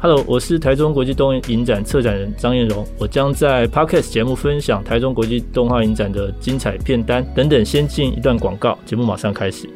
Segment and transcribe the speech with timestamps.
[0.00, 7.64] Hello，我是台中国际动画影展策展人张彦荣，我将在 Podcast 节目分享台中国际动画影展的精彩片单等等。
[7.64, 9.68] 先进一段广告，节目马上开始。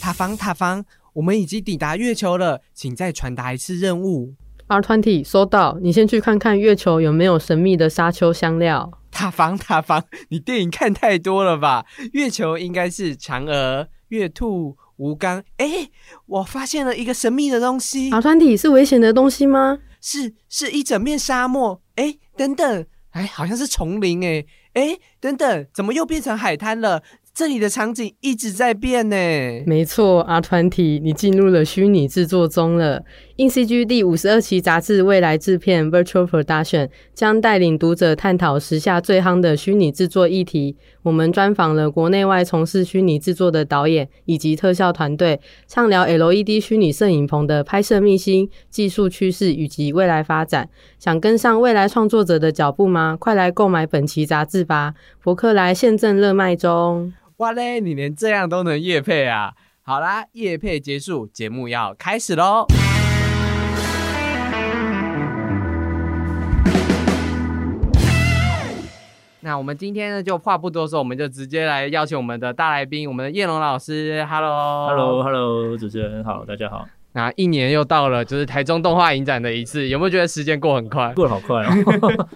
[0.00, 4.34] 塔防，塔防，我们已经抵达月球了，请再传达一次任务。
[4.68, 8.90] R Twenty 收到，你先去看看月球有没有神秘的沙丘香料。
[9.10, 11.86] 塔防，塔防，你电影看太多了吧？
[12.12, 15.42] 月球应该是嫦娥、月兔、吴刚。
[15.56, 15.88] 哎，
[16.26, 18.10] 我发现了一个神秘的东西。
[18.10, 19.78] R Twenty 是危险的东西吗？
[20.02, 21.80] 是，是一整面沙漠。
[21.96, 24.22] 哎，等等，哎，好像是丛林。
[24.22, 24.44] 哎，
[24.74, 27.02] 哎，等等，怎么又变成海滩了？
[27.34, 29.16] 这里的场景一直在变呢。
[29.64, 33.04] 没错，阿团体，你进入了虚拟制作中了。
[33.40, 40.76] In CG 第五十二期杂志未来制片 Virtual Production 将带领读者探讨时下最夯的虚拟制作议题。
[41.04, 50.68] 我们专访了国内外从事虚拟制作的导演以及特效团队，畅聊 LED 虚拟摄影棚的拍摄秘辛、技术趋势以及未来发展。
[50.98, 53.16] 想跟上未来创作者的脚步吗？
[53.16, 54.94] 快来购买本期杂志吧！
[55.22, 57.12] 博客来现正热卖中。
[57.36, 57.80] 哇嘞！
[57.80, 59.52] 你连这样都能夜配啊？
[59.82, 62.66] 好啦，夜配结束，节目要开始喽。
[69.48, 74.22] 那我们今天呢，就话不多说，我们就直接来邀请我们的大来宾，我们的叶龙老师。
[74.28, 76.86] Hello，Hello，Hello，主持人好，大家好。
[77.12, 81.14] 那一年又到了，就是台中动画影展的一次，有没有觉得时间过很快？
[81.14, 82.28] 过得好快哦！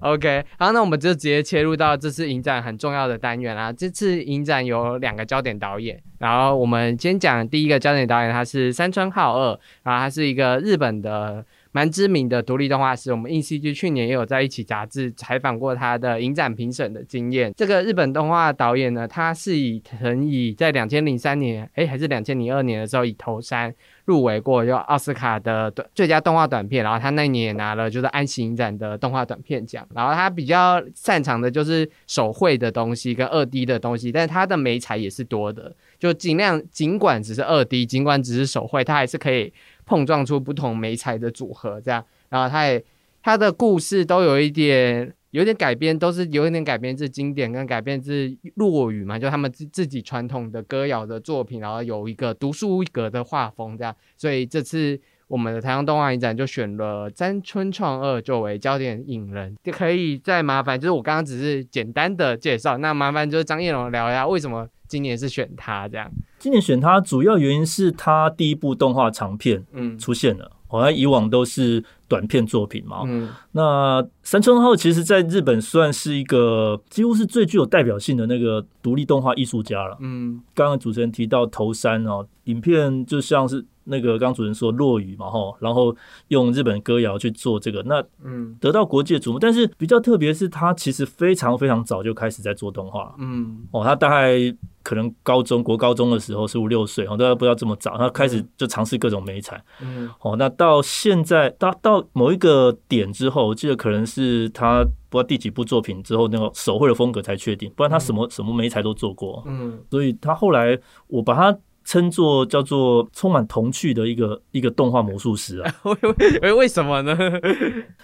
[0.14, 3.70] OK，好，那我们就直接切入到这次影展很重要的单元啦。
[3.70, 9.48] 这次影展有两个焦点导演，然后我们先讲第一个焦点导演，他是山川浩二，
[9.82, 11.44] 然后他是一个日本的。
[11.72, 17.52] 蛮知名的独立动画师，我们 InCG 去年也有在一起杂志采访过他的影展评审的经验。
[17.56, 23.74] 这个日本动画导演呢，他是以曾以在两千零三年，哎，还是两千零二年的时候以头山
[24.04, 29.86] 入围过就奥斯卡的最佳动画短片，然后他那年也拿了就是安息影展的动画短片奖。
[29.94, 39.50] 然后他比较擅长的就是手绘的东西跟二 D 的东西，但是他的美彩也是多的，就尽量尽管只是二 D，尽管只是手绘，他还是可以。
[39.92, 42.82] 碰撞出不同媒材的组合，这样，然后他也
[43.22, 54.98] 他的故事都有一点有点改编，都是有一点改编自经典跟改编自落语嘛，就他们自自己传统的歌谣的作品，然后有一个独树一格的画风，这样，所以这次
[55.32, 64.68] 我们的台湾动画影展就选了詹春创二作为焦点影人，就可以再麻烦，就是我刚刚只是简单的介绍，那麻烦就是张彦龙聊一下为什么。
[64.86, 66.06] 今年是选他这样，
[66.38, 73.00] 今年选他主要原因是他第一部动画长片嗯出现了，好像以往都是短片作品嘛。
[73.06, 79.96] 嗯，那三村浩其实在日本算是一个几乎是最具有代表性的那个独立动画艺术家了。
[80.00, 83.64] 嗯，刚刚主持人提到头山哦，影片就像是。
[83.84, 85.94] 那个刚主人说落雨嘛吼，然后
[86.28, 88.56] 用日本歌谣去做这个，那嗯。
[88.60, 89.38] 得到国际的瞩目。
[89.38, 93.66] 但是比较特别是，他其实非常非常早就开始在做动画，嗯。
[93.70, 94.38] 哦，他大概
[94.82, 100.08] 可能高中国高中的时候十五六岁哦，大家不知道这么早，他开始就尝试各种美彩，嗯。
[100.20, 110.78] 哦，那到现在到到某一个点之后，我记得可能是他不知道第几部作品之后，那个手绘的风格才确定，不然他什么什么美彩都做过，嗯，所以他后来
[111.08, 111.58] 我把他。
[111.84, 115.74] 称作叫做充满童趣的一个一个动画魔术师啊？
[116.42, 117.16] 为为什么呢？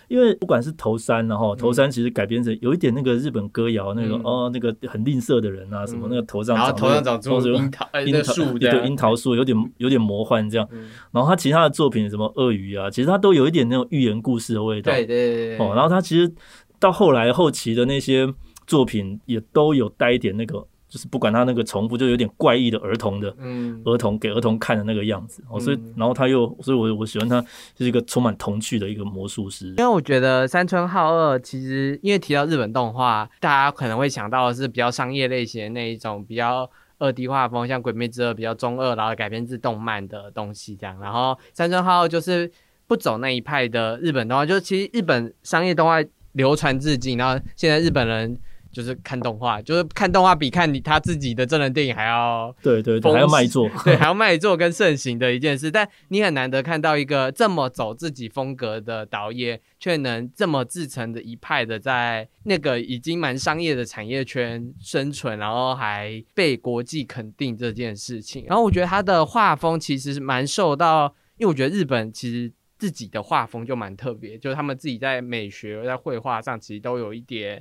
[0.09, 10.69] 因为不管是头三，然后头三其实改编成有一点那个日本歌谣那个哦，那个很吝啬的人啊，什么那个头上长头上长出樱桃 樱桃树，对樱桃树有点有点魔幻这样。
[11.13, 14.93] 然后他其他的作品什么鳄鱼啊，其实他都有一点那种寓言故事的味道。
[14.93, 16.33] 对对对哦，然后他其实
[16.81, 18.33] 到后来后期的那些
[18.67, 20.67] 作品也都有带一点那个。
[20.89, 27.41] 就是不管他那个重复，就有点怪异的儿童的，嗯，儿童给儿童看的那个样子，哦，所以然后他又，所以我我喜欢他，
[27.75, 29.67] 就是一个充满童趣的一个魔术师。
[29.67, 40.99] 因为我觉得山村浩二其实，因为提到日本动画，大家可能会想到的是比较商业类型的那一种，比较二 D 画风，像《鬼灭之刃》比较中二，然后改编自动漫的东西这样。
[41.01, 42.51] 然后山村浩二就是
[42.87, 45.99] 不走那一派的日本动画，就其实日本商业动画
[46.33, 48.39] 流传至今，然后现在日本人。
[48.71, 55.71] 就是看动画，就是看动画比看你他自己的真人电影还要对对 对，还要卖座，对，还要卖座跟盛行的一件事。
[55.71, 68.45] 但你很难得看到一个这么走自己风格的导演，却能这么自成的一派的在那个已经蛮商业的产业圈生存，然后还被国际肯定这件事情。
[68.47, 72.53] 然后我觉得他的画风其实是蛮受到，因为我觉得日本其实。
[72.79, 77.61] 自己的画风就蛮特别，就是他们自己在美学在绘画上其实都有一点。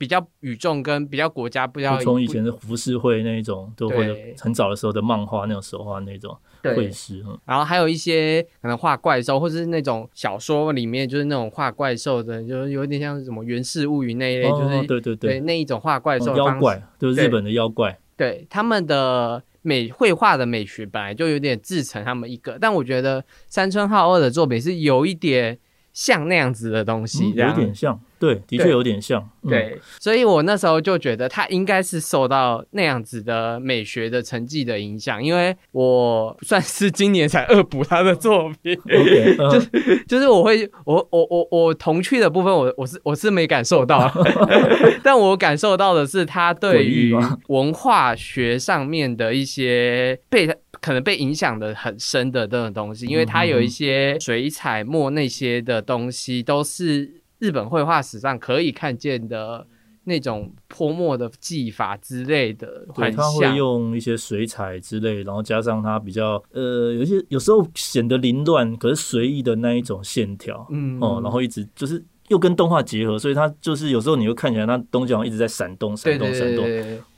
[0.00, 25.58] 比较与众跟比较国家不要从以前的浮世绘那一种，都会很早的时候的漫画那种手画那种绘师，然后还有一些可能画怪兽，或者是那种小说里面就是那种画怪兽的，就是有点像什么《源氏物语》那一类，就是对对对，那一种画怪兽妖怪，就是日本的妖怪，对他们的美绘画的美学本来就有点自成他们一个，但我觉得山村浩二的作品是有一点。
[25.92, 38.78] 像那样子的东西，有点像，对，的确有点像，对，所以我那时候就觉得他应该是受到那样子的美学的成绩的影响，因为我算是今年才恶补他的作品，
[39.50, 44.12] 就是就是我会，我我我我童趣的部分，我我是我是没感受到，
[45.02, 47.16] 但我感受到的是他对于
[47.48, 50.54] 文化学上面的一些被。
[50.80, 59.66] 可能被影响的很深的这种东西，因为他有一些水彩墨那些的东西，都是日本绘画史上可以看见的
[60.04, 62.86] 那种泼墨的技法之类的。
[62.94, 72.04] 对，他会用一些水彩之类，然后加上它比较呃，有些有时候显得凌乱，可是随意的那一种线条，嗯哦，然后一直就是。
[72.30, 76.64] 又跟动画结合，所以它就是有时候你会看起来，那东西好像一直在闪动、闪动、闪动。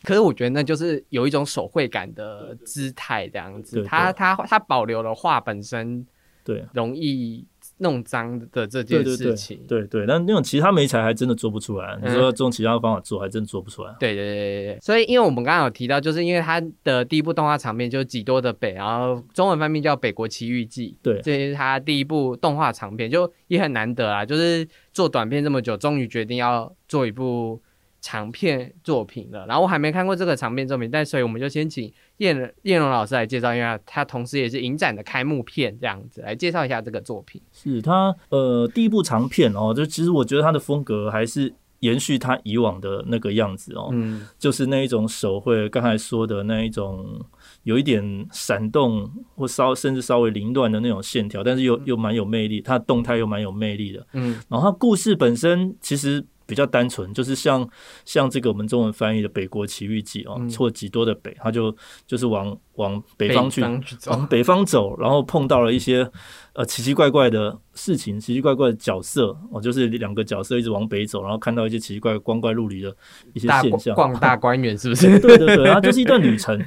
[0.03, 6.07] 可是我觉得那就是有一种手绘感的姿态这样子，它它它保留了画本身，
[6.43, 7.47] 对，容易。
[7.83, 11.99] 弄脏的这件事情，对对，但那种其他媒材还真的做不出来。
[12.03, 13.95] 你说用其他方法做，还真做不出来。
[14.01, 14.79] 对对对对对。
[14.81, 20.97] 所以，因为我们刚刚有提到，就是因为它的第一部动画长片就是《几多的北》，然后中文翻译叫《北国奇遇记》。
[21.05, 27.61] 对，这是他第一部动画长片，就也很难得啊，就是做短片这么久，终于决定要做一部。
[28.03, 37.41] 长片作品了，然后我还没看过这个长片作品，但所以我们就先请燕燕龙老师来介绍，因为他同时也是影展的开幕片，这样子来介绍一下这个作品。
[37.53, 47.25] 是他呃第一部长片哦，就其实我觉得他的风格还是延续他以往的那个样子哦，嗯，就是那一种手绘，刚才说的那一种
[47.63, 56.27] 有一点闪动或稍甚至稍微凌乱的那种线条，但是又又蛮有魅力，它动态又蛮有魅力的，嗯，然后它故事本身其实。
[56.47, 57.69] 比较单纯，就是像
[58.05, 61.75] 像这个我们中文翻译的《北国奇遇记》哦，错几多的北，他就
[62.07, 63.63] 就是往往北方去，
[64.07, 66.09] 往北方走，然后碰到了一些
[66.55, 72.95] 呃奇奇怪怪的事情，奇奇怪怪的角色哦，就是两个角色一直往北走，然后看到一些奇奇怪光怪陆离的
[73.33, 75.19] 一些现象，逛大观园是不是？
[75.21, 76.59] 对 对对，然后 就是一段旅程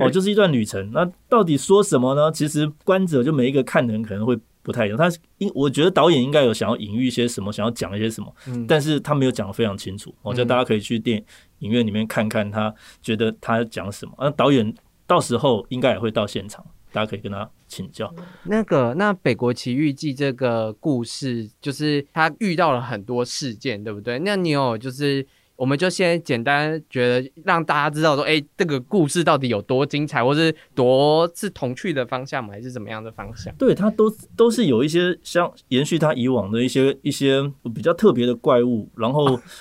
[0.00, 0.90] 哦，就是一段旅程。
[0.92, 2.30] 那到底说什么呢？
[2.32, 4.38] 其实观者就每一个看的人可能会。
[4.62, 8.32] 不太一样，他应我觉得导演应该有想要隐喻一些什么，想要讲一些什么，
[8.68, 10.14] 但是他没有讲的非常清楚。
[10.22, 11.22] 我觉得大家可以去电
[11.58, 12.72] 影院里面看看，他
[13.02, 14.12] 觉得他讲什么。
[14.18, 14.74] 那导演
[15.06, 18.14] 到时候应该也会到现场，大家可以跟他请教。
[18.44, 24.18] 那个，那《北国奇遇记》这个故事，就是他遇到了很多事件，对不对？
[24.20, 25.26] 那你有就是。
[25.54, 32.50] 我们就先简单觉得让大家知道说，哎，这个故事到底有多精彩，或是多是童趣的方向吗？
[32.52, 33.54] 还是怎么样的方向？
[33.56, 37.40] 对，它都都是有一些像延续它以往的一些一些
[37.74, 39.36] 比较特别的怪物，然后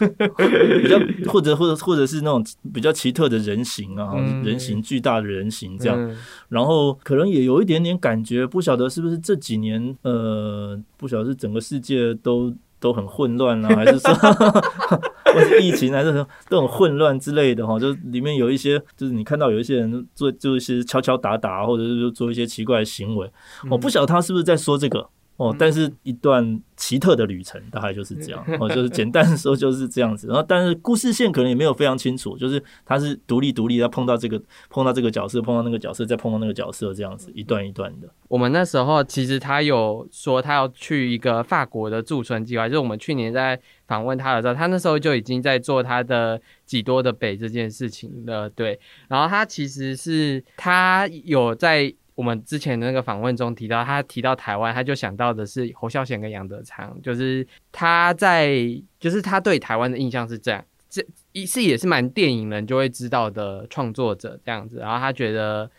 [0.82, 1.00] 比较
[1.32, 2.44] 或者或者或者是那种
[2.74, 6.18] 比较奇特的人形啊，人形巨大的人形这样，
[6.50, 12.56] 然后可能也有一点点感觉，不晓得是不是这几年呃，不晓得是整个世界都。
[12.82, 17.80] 都很混乱啊， 还是说，或是疫情，还是说都很混乱之类的哈？
[17.80, 23.32] 就里面有一些，就是你看到有一些人做，就是敲敲打打，或者是做一些奇怪的行为。
[23.70, 25.08] 我不晓得他是不是在说这个。
[25.42, 30.28] 哦，但是一段奇特的旅程大概就是这样， 哦，就是简单的说就是这样子。
[30.28, 38.08] 然后，但是故事线可能也没有非常清楚，就是他是独立独立，他碰到这个碰到这个角色，碰到那个角色，再碰到那个角色，这样子一段一段的。
[38.28, 48.48] 我们那时候其实他有说他要去一个法国的驻村计划，就是我们去年在访问他的时候，他那时候就已经在做他的几多的北这件事情了。
[48.48, 51.92] 对，然后他其实是他有在。
[52.16, 58.56] 我们之前的那个访问中提到，他提到台湾，他就想到的是侯孝贤跟杨德昌，就是他在，
[59.00, 65.70] 就是他对台湾的印象是这样，这一是也是蛮电影人就会知道的创作者这样子，然后他觉得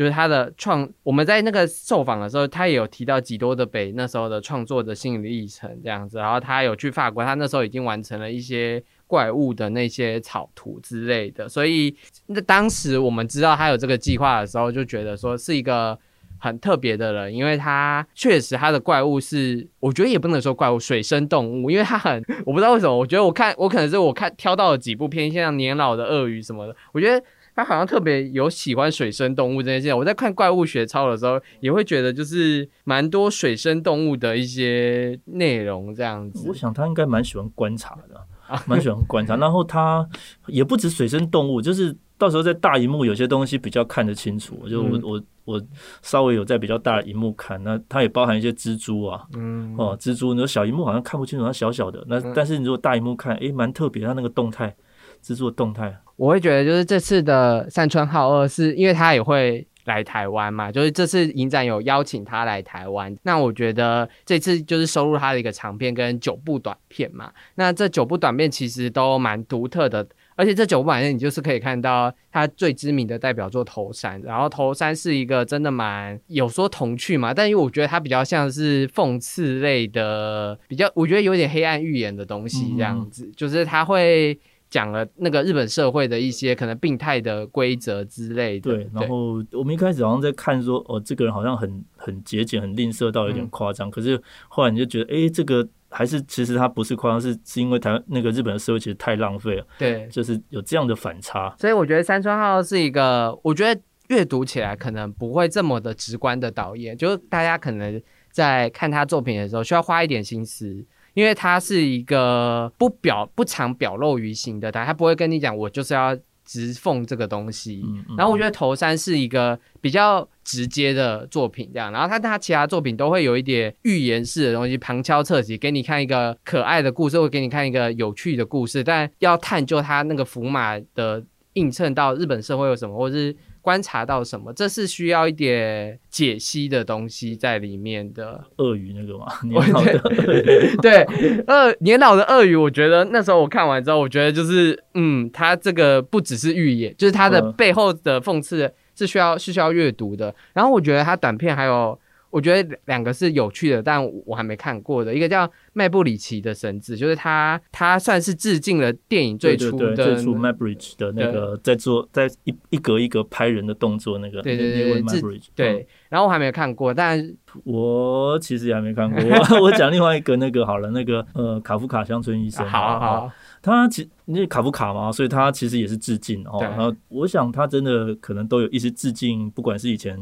[0.00, 8.82] 就是他的创，我们在那个受访的时候，他也有提到几多的北那时候的创作的心理历程这样子，然后他有去法国，他那时候已经完成了一些。
[9.10, 11.92] 怪物的那些草图之类的，所以
[12.26, 15.98] 那当时我们知道他有这个计划的时候，就觉得说是一个
[16.38, 27.20] 很特别的人，因为他确实他的怪物是，我觉得也不能说怪物，水生动物，因为他很，我不知道为什么，我觉得我看我可能是我看挑到了几部片，像年老的鳄鱼什么的，我觉得
[27.54, 29.92] 他好像特别有喜欢水生动物这件事。
[29.92, 36.48] 我在看怪物学操的时候，也会觉得就是蛮多水生动物的一些内容这样子。
[36.48, 38.26] 我想他应该蛮喜欢观察的，
[38.66, 39.36] 蛮喜欢观察。
[39.36, 40.08] 然后他
[40.46, 44.68] 也不止水生动物，就是到时候在大荧幕有些东西比较看得清楚。
[44.68, 45.62] 就我我我
[46.02, 52.04] 稍微有在比较大的荧幕看，那它也包含一些蜘蛛啊，嗯哦，蜘蛛，你说小荧幕好像看不清楚，它小小的。
[52.08, 54.74] 那但是你如果大荧幕看，诶，蛮特别，它那个动态。
[55.22, 84.38] 蜘蛛的动态，我会觉得就是这次的山川浩二是因为他也会来台湾嘛，就是这次影展有邀请他来台湾，那我觉得这次就是收录他的一个长片跟九部短片嘛，那这九部短片其实都蛮独特的，而且这九部短片你就是可以看到他最知名的代表作《头山》，然后《头山》是一个真的蛮有说童趣嘛，但因为我觉得它比较像是讽刺类的，比较我觉得有点黑暗预言的东西这样子，就是他会。
[84.70, 88.70] 讲了那个日本社会的一些可能病态的规则之类的。
[88.70, 93.90] 对，然后我们一开始好像在看说，哦，这个人好像很很节俭、很吝啬到有点夸张。
[93.90, 99.66] 可是后来你就觉得，哎，这个还是其实他不是夸张，是是因为台湾那个日本的社会其实太浪费了。
[99.76, 101.52] 对，就是有这样的反差。
[101.58, 108.00] 所以我觉得山川浩是一个，我觉得阅读起来可能不会这么的直观的导演，就是大家可能
[108.30, 110.86] 在看他作品的时候需要花一点心思。
[111.14, 117.84] 因为他是一个不表不常表露于形的，他他不会跟你讲，我就是要直奉这个东西。
[118.16, 121.92] 然后我觉得头山是一个比较直接的作品，这样。
[121.92, 131.24] 然后他他其他作品都会有一点预言式的东西，旁敲侧击给你看一个可爱的故事，或给你看一个有趣的故事，但要探究他那个福马的
[131.54, 133.36] 映衬到日本社会有什么，或者是。
[133.60, 134.52] 观察到什么？
[134.52, 138.44] 这是需要一点解析的东西在里面的。
[138.56, 139.26] 鳄鱼那个吗？
[140.82, 141.04] 对，
[141.46, 150.34] 鳄年老的鳄鱼，我觉得那时候我看完之后，我觉得就是，嗯，它这个不只是预言，就是它的背后的讽刺是需要是需要阅读的。
[150.52, 151.98] 然后我觉得它短片还有。
[152.30, 155.14] 我觉得两个是有趣的，但我还没看过的。
[155.14, 164.40] 一个叫麦布里奇的绳子，就是他，他算是致敬了电影最初的最初 Maybridge 的那个在做在一一格一格拍人的动作那个。
[164.42, 165.46] 对对对，Maybridge。
[165.54, 167.20] 对，然后我还没看过，但
[167.64, 169.60] 我其实也还没看过。
[169.60, 172.64] 我讲另外一个那个好了，那个呃卡夫卡乡村医生。
[172.70, 173.30] 好好。
[173.62, 176.58] 他其因为卡夫卡嘛，所以他其实也是致敬哦。
[176.62, 180.16] 然后我想他真的可能都有一些致敬，不管是以前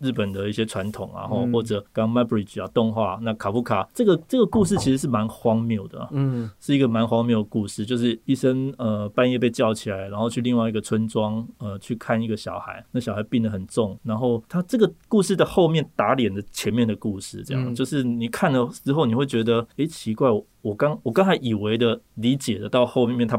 [0.00, 20.28] 日本的一些传统啊，或者刚 m a b r i d g e 啊动画，那卡夫卡这个这个故事其实是蛮荒谬的，嗯，是一个蛮荒谬的故事，就是医生呃半夜被叫起来，然后去另外一个村庄呃去看一个小孩，那小孩病得很重，然后他这个故事的后面打脸的前面的故事，这样就是你看了之后你会觉得，哎，奇怪。
[20.64, 23.38] 我刚我刚才以为的理解的，到后面他。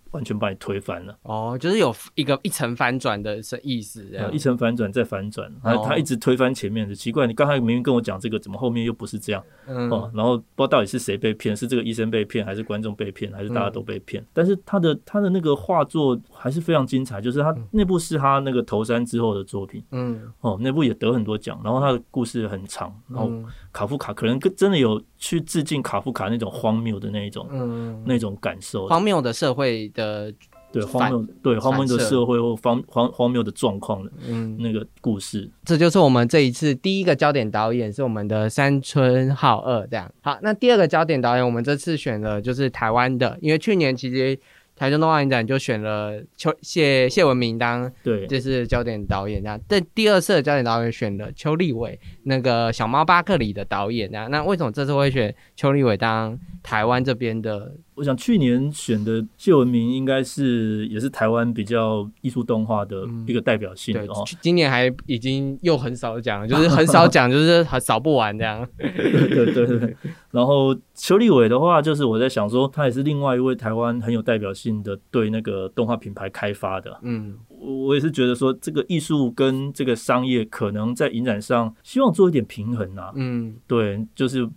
[0.11, 1.17] 完全把你推翻了。
[1.23, 9.43] 哦，就是有一个一层反转的意思，一层反转再反转，他他一直推翻前面的，奇怪，你刚才明明跟我讲这个，怎么后面又不是这样？
[9.89, 14.21] 哦，然后不知道到底是谁被骗，是这个医生被骗，还是观众被骗，还是大家都被骗？
[14.33, 23.31] 但是他的他的那个画作还是非常精彩，就是他那部是他那个头山之后的作品，嗯，哦，那部也得很多奖，然后他的故事很长，然后
[23.71, 30.00] 卡夫卡可能跟真的有去致敬卡夫卡那种荒谬的那一种，嗯，那种感受，荒谬的社会的。
[30.01, 30.33] 的
[30.71, 40.39] 对荒谬，对荒谬的社会或荒荒荒谬的状况的，嗯，那个故事，这就是我们这一次第一个焦点导演是我们的山村浩二，这样好。
[40.41, 44.39] 那第二个焦点导演，我们这次选的就是台湾的，因为去年其实
[44.77, 49.59] 台中动画影展就选了邱谢谢文明当对，这是焦点导演这样。
[49.67, 54.31] 但第二次的焦点导演选了邱立伟，那个小猫巴克里的导演这样。
[54.31, 57.73] 那为什么这次会选邱立伟当台湾这边的？
[58.01, 64.25] 我想去年选的谢文明应该是也是台湾比较艺术动画的一个代表性哦。
[64.41, 68.67] 今年还已经又很少讲，就是很少讲，就是很扫不完这样。
[68.75, 69.95] 对对对。
[70.31, 76.97] 然后邱立伟的话，就是我在想说，他也是另外一位台湾很有代表性的对那个动画品牌开发的。
[77.03, 83.11] 嗯，我也是觉得说，这个艺术跟这个商业可能在影展上希望做一点平衡啊。
[83.13, 84.49] 嗯，对，就是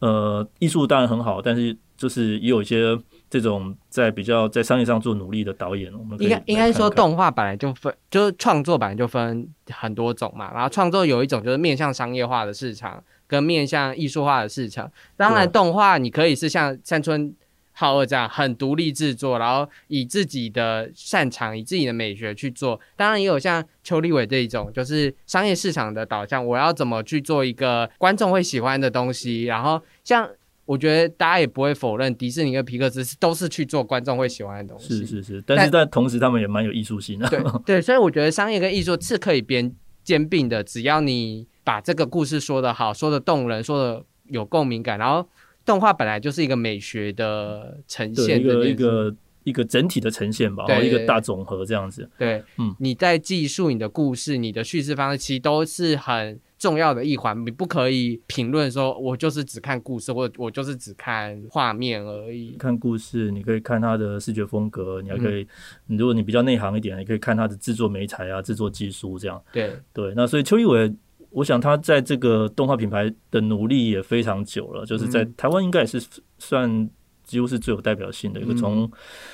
[0.00, 1.74] 呃，艺术当然很好，但是。
[2.00, 10.50] 就是也有一些这种在比较在商业上做努力的导演，我们应该应该说动画本来就分，就是创作本来就分很多种嘛。
[10.54, 14.90] 然后创作有一种就是面向商业化的市场，跟面向艺术化的市场。
[15.14, 17.34] 当然，动画你可以是像山村
[17.72, 22.80] 浩二这样很独立制作，然后以自己的擅长、以自己的美学去做。
[22.96, 29.44] 当然，也有像邱立伟这一种，就是商业市场的导向，我要怎么去做一个观众会喜欢的东西。
[29.44, 30.26] 然后像。
[30.70, 34.98] 我觉得大家也不会否认，迪士尼跟皮克斯都是去做观众会喜欢的东西。
[34.98, 37.28] 是是是，但是但同时他们也蛮有艺术性的。
[37.28, 39.74] 对 对，所以我觉得商业跟艺术是可以边
[40.04, 45.28] 兼并的，只要你把这个故事说的好，说的动人，说的有共鸣感，然后
[45.66, 52.08] 动画本来就是一个美学的呈现，一个一个一个整体的呈现吧，一个大总和这样子。
[52.16, 56.38] 对，嗯，你在记述你的故事，你的叙事方式其实都是很。
[56.60, 62.50] 重要的一环，你不可以评论说，我就是只看故事，或者我就是只看画面而已。
[62.58, 65.48] 看故事，你可以看它的视觉风格，你还可以，
[65.86, 69.42] 如果你比较内行一点，你可以看它的制作美材啊，制作技术这样。
[69.50, 70.94] 对对，那所以邱一伟，
[71.30, 75.98] 我想他在这个动画品牌的努力也非常久了，就是在台湾应该也是
[76.38, 76.90] 算
[77.24, 78.90] 几乎是最有代表性的一个，从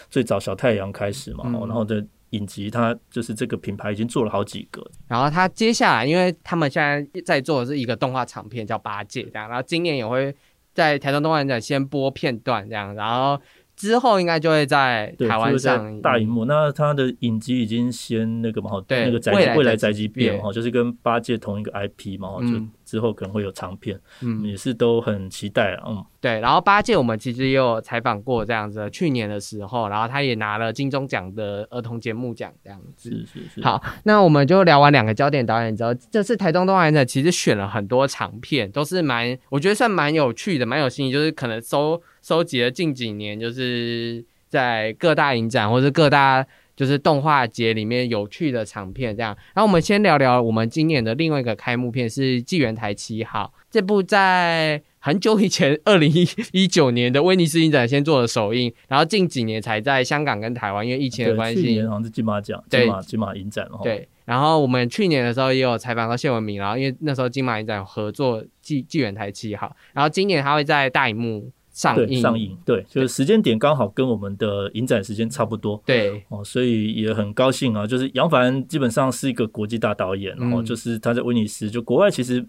[0.08, 2.06] 最早小太阳开始嘛，然后的。
[2.30, 4.84] 影集，它就是这个品牌已经做了好几个。
[5.08, 9.48] 然后它接下来，因为他们现在在做的是一个动画长片，叫《八戒》这样。
[9.48, 10.34] 然后今年也会
[10.74, 13.40] 在台中动画展先播片段这样，然后
[13.76, 16.44] 之后应该就会在台湾上大荧幕。
[16.44, 22.60] 那它的影集已经先那个嘛，对，那个宅未来宅急便哈，就是跟《八戒》同一个 IP 嘛，就。
[22.86, 26.38] 之后可能会有长片，嗯，也是都很期待嗯，对。
[26.40, 33.10] 然后八戒我们其实也有采访过这样子，去年的时候，然后他也拿了金钟奖的儿童节目奖这样子。
[33.10, 33.62] 是是是。
[33.62, 46.46] 好，那我们就聊完两个焦点导演之后，这次台东动画展其实选了很多长片，都是蛮，我觉得算蛮有趣的，蛮有新意，就是可能收收集了近几年就是在各大影展或者各大。
[46.76, 49.34] 就是动画节里面有趣的长片，这样。
[49.54, 61.62] 然后我们先聊聊我们今年的另外一个开幕片是《纪元台七号》这部，在很久以前，二零一一九年的威尼斯影展先做了首映，然后近几年才在香港跟台湾，因为疫情的关系。
[61.62, 71.50] 去年好像是金马奖，金马金马影展对，然后我们去年的时候也有采访到谢文明，然后因为那时候金马影展合作《纪纪元台七号》，然后今年他会在大荧幕。
[71.76, 77.86] 上映上映，对，就是时间点刚好跟我们的影展时间差不多，对哦，所以也很高兴啊。
[77.86, 82.44] 就是杨凡基本上是一个国际大导演，然后就是他在威尼斯，就国外其实。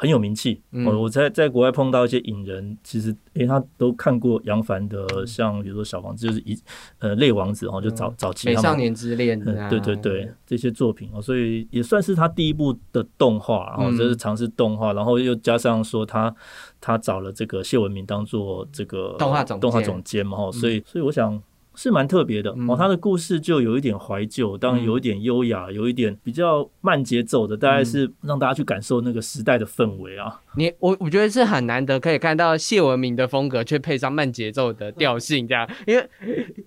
[0.00, 6.56] 很有名气，我我在在国外碰到一些影人，其实诶他都看过杨凡的，像比如说小王子，就是一
[7.00, 9.36] 呃类王子哦，就早早期美少年之恋，
[9.68, 16.32] 对对对这些作品哦，所以也算是他第一部的动画，然后这是尝试动画，然后又加上说他
[16.80, 21.42] 他找了这个谢文明当做这个动画总动画总监嘛，所以所以我想。
[21.78, 22.50] 是蛮特别的。
[22.66, 30.40] 哦，他的故事就有一点怀旧，当然有一点优雅，有一点比较慢节奏的，大概是让大家去感受那个时代的氛围啊。
[30.56, 36.08] 你我我觉得是很难得可以看到谢文明的风格，却配上慢节奏的调性，这样，因为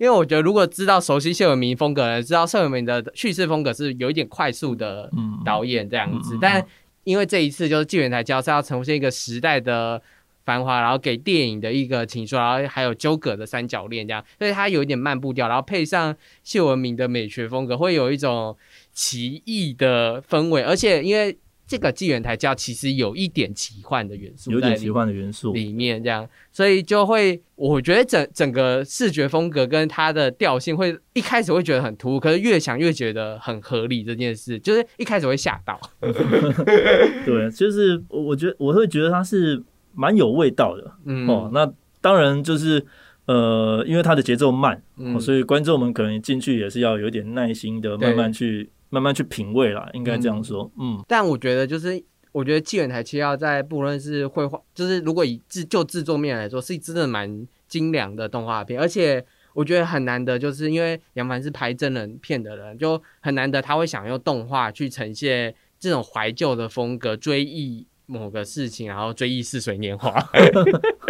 [0.00, 5.10] 为我觉得如果知道熟悉谢文明风格的人，知道谢文明的叙事风格是有一点快速的
[5.44, 6.64] 导演这样子，但
[7.04, 10.00] 因为这一次就是纪元台交是要呈现一个时代的。
[10.44, 18.56] 繁华，然后给电影的一个情书，然后还有纠葛的三角恋这样，所以它有一点慢步调，然后配上谢文明的美学风格，会有一种
[18.92, 20.62] 奇异的氛围。
[20.62, 34.04] 而且因为这个纪元台教其实有一点奇幻的元素，有点奇幻的元素里面这样，所以就会我觉得整整个视觉风格跟它的调性会一开始会觉得很突兀，可是越想越觉得很合理。
[34.04, 35.80] 这件事就是一开始会吓到。
[37.24, 39.62] 对，就是我觉得我会觉得它是。
[39.94, 40.92] 蛮有味道的
[41.28, 42.84] 哦，那当然就是
[43.26, 44.82] 呃，因为它的节奏慢，
[45.20, 50.70] 所以观众们可能进去也是要有点耐心的，慢慢去慢慢去品味啦，应该这样说。
[50.78, 52.02] 嗯，但我觉得就是，
[52.32, 59.24] 我觉得纪元台七号在不论是绘画，就是如果以制就制作面来说，是真的蛮精良的动画片，而且
[59.54, 67.86] 我觉得很难得，就是因为杨凡是拍真人片的人，就很难得他会想用动画去呈现这种怀旧的风格，追忆。
[68.06, 70.12] 某个事情，然后追忆似水年华，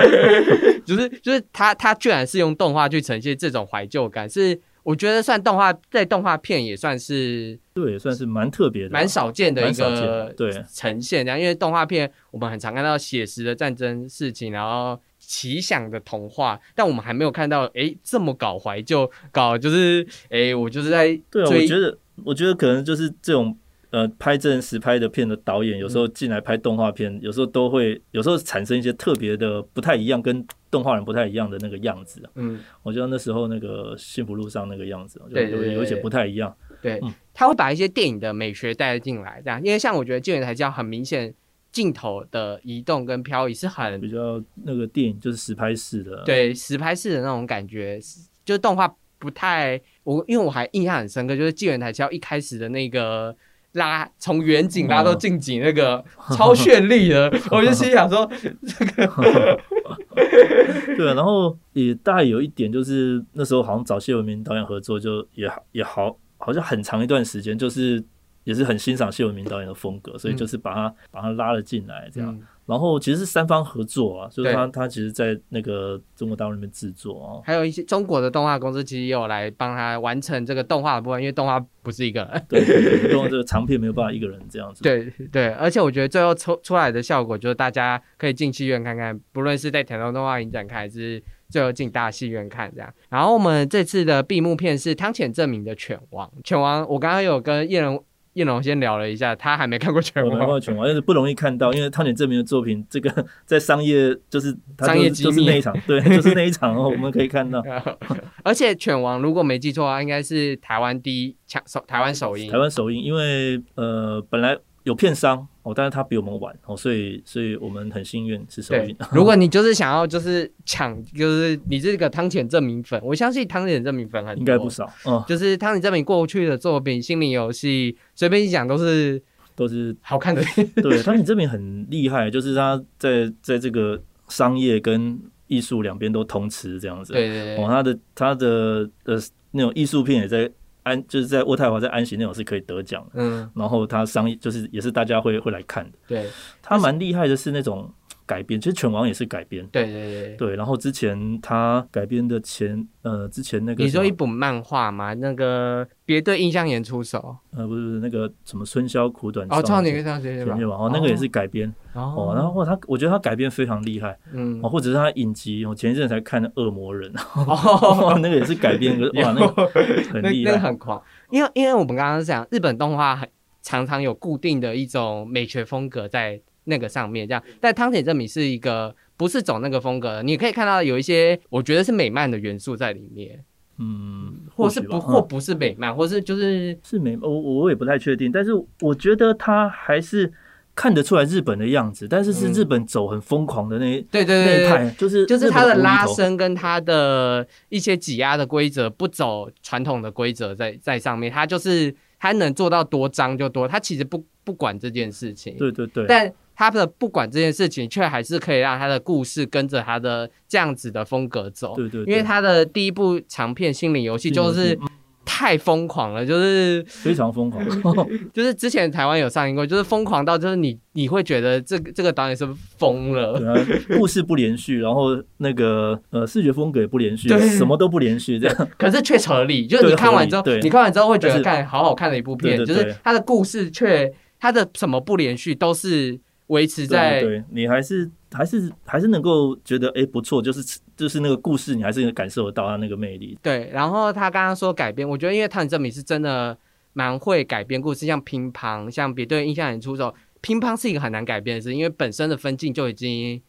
[0.84, 23.56] 就是就是他他居然是用动画去呈现这种怀旧感，是我觉得算动画在动画片也算是对，也算是蛮特别的，蛮少见的一个对呈现这样，因为动画片我们很常看到写实的战争事情，然后奇想的童话，但我们还没有看到哎这么搞怀旧，搞就是哎我就是在对啊，我觉得我觉得可能就是这种。
[23.92, 32.22] 呃，拍真实拍的片的导演，有时候进来拍动画片，有时候都会，有时候产生一些特别的、不太一样，跟动画人不太一样的那个样子。
[32.36, 36.56] 嗯，我觉得那时候那个幸福路上那个样子，对，有有一些不太一样。
[36.80, 36.98] 对，
[37.34, 41.34] 他会把一些电影的美学带进来，这样，因为像我觉得《救援台》叫很明显，
[41.70, 48.00] 镜头的移动跟漂移是很比较那个电影就是实拍式的，对，实拍式的那种感觉，
[48.42, 53.36] 就是动画不太我，因为我还印象很深刻，就是《救援台》叫一开始的那个。
[53.72, 56.04] 拉从远景拉到近景，那个
[56.36, 58.28] 超绚丽的， 我就心想说，
[58.66, 59.06] 这个
[60.96, 68.02] 对啊，然后也大概有一点就是那时候好像找谢文明导演合作，就也也好好像很长一段时间，就是
[68.44, 72.38] 也是很欣赏谢文明导演的风格，所以就是把他把他拉了进来这样。
[72.72, 84.82] 然后其实是三方合作啊，就是他他其实，在那个中国大陆那边制作哦，还有一些中国的动画公司其实也有来帮他完成这个动画的部分，因为动画不是一个人，对对， 用这个长片没有办法一个人这样子。
[84.82, 92.90] 对对，而且我觉得最后出出来的效果就是大家可以进戏院看看，不论是在台东动画影展看，还是最后进大戏院看这样。
[93.10, 98.00] 然后我们这次的闭幕片是汤浅证明的《犬王》，《犬王》我刚刚有跟叶人。
[98.34, 107.62] 叶龙先聊了一下，他还没看过《犬王》，看过《犬王》，但是不容易看到，因为汤浅证明的作品，这个在商业就是商业机密那一场，对，就是那一场哦， 我们可以看到。
[108.42, 114.58] 而且《犬王》如果没记错的话，应该是台湾第一抢首，台湾首映，台湾首映，因为呃，本来。
[114.84, 118.96] 有片商哦，但是他比我们晚哦，所以所以我们很幸运是首映。
[119.12, 124.90] 如果你就是想要就是抢，就是你这个汤浅证明粉，我相信汤浅证明粉很应该不少。
[125.06, 129.22] 嗯，就是汤浅证明过去的作品《心灵游戏》，随便一讲都是
[129.54, 130.42] 都是好看的。
[130.82, 137.12] 对，汤浅证明很厉害，就是他在在这个商业跟艺术两边都通吃这样子。
[137.12, 137.64] 对对对。
[137.64, 139.16] 哦，他的他的呃
[139.52, 140.50] 那种艺术片也在。
[140.82, 146.28] 安就是在渥太华在安息那种是可以得奖的，嗯，然后他商业就是也是大家会会来看的，对，
[146.60, 147.92] 他蛮厉害的是那种。
[148.26, 150.56] 改编其实《拳王》也是改编，对对对对。
[150.56, 162.32] 然后之前他改编的前呃，之前那个你说一本漫画嘛，那个别对印象演出手，呃，不是不是那个什么春宵苦短哦，超年少年吧，哦，那个也是改编哦。
[162.34, 169.66] 然后他我觉得他改编非常厉害，嗯，哦，或者是他影集，我前一阵才看的《恶魔人》， 哦，那个也是改编，哇，那个
[170.12, 171.02] 很厉害，很狂。
[171.30, 173.28] 因为因为我们刚刚讲日本动画很
[173.62, 176.40] 常常有固定的一种美学风格在。
[176.64, 183.44] 那个上面这样，但汤浅证明是一个不是走那个风格，你可以看到有一些我觉得是美漫的元素在里面，
[183.78, 190.32] 嗯，或是不或不是美漫，或是就是是美，我我也不太确定，但是我觉得他还是
[190.74, 206.32] 看得出来日本的样子，但是是日本走很疯狂的那对对对那一派，就是就是他的拉伸跟他的一些挤压的规则不走传统的规则在在上面，他就是他能做到多脏就多，他其实不不管这件事情，对对对，但。
[206.54, 211.74] 他的不管这件事情，却还是可以让他的故事跟着他的这样子的风格走。
[211.74, 214.78] 对对，因为他的第一部长片《心灵游戏》就是
[215.24, 217.64] 太疯狂了，就是非常疯狂。
[218.34, 223.38] 就是之前台湾有上映过，就是疯狂到就是你你会觉得这个这个导演是疯了。
[223.38, 228.68] 对啊，故事不连续，然后那个呃视觉风格也不连续，什么都不连续这样。
[228.76, 236.20] 可是却合理， 就是你看完之后，你看完之后会觉得看好好看的一部片，就是他的故事却他的什么不连续都是。
[236.52, 243.38] 维持在对你还是还是还是能够觉得哎不错，就是就是那个故事，你还是感受得到它那个魅力。
[243.42, 246.56] 对，然后他刚刚说改编，我觉得因为汤证明是真的
[246.92, 250.14] 蛮会改编故事，像乒乓，像别对印象很出手。
[250.42, 253.40] 乒乓是一个很难改编的事，因为本身的分镜就已经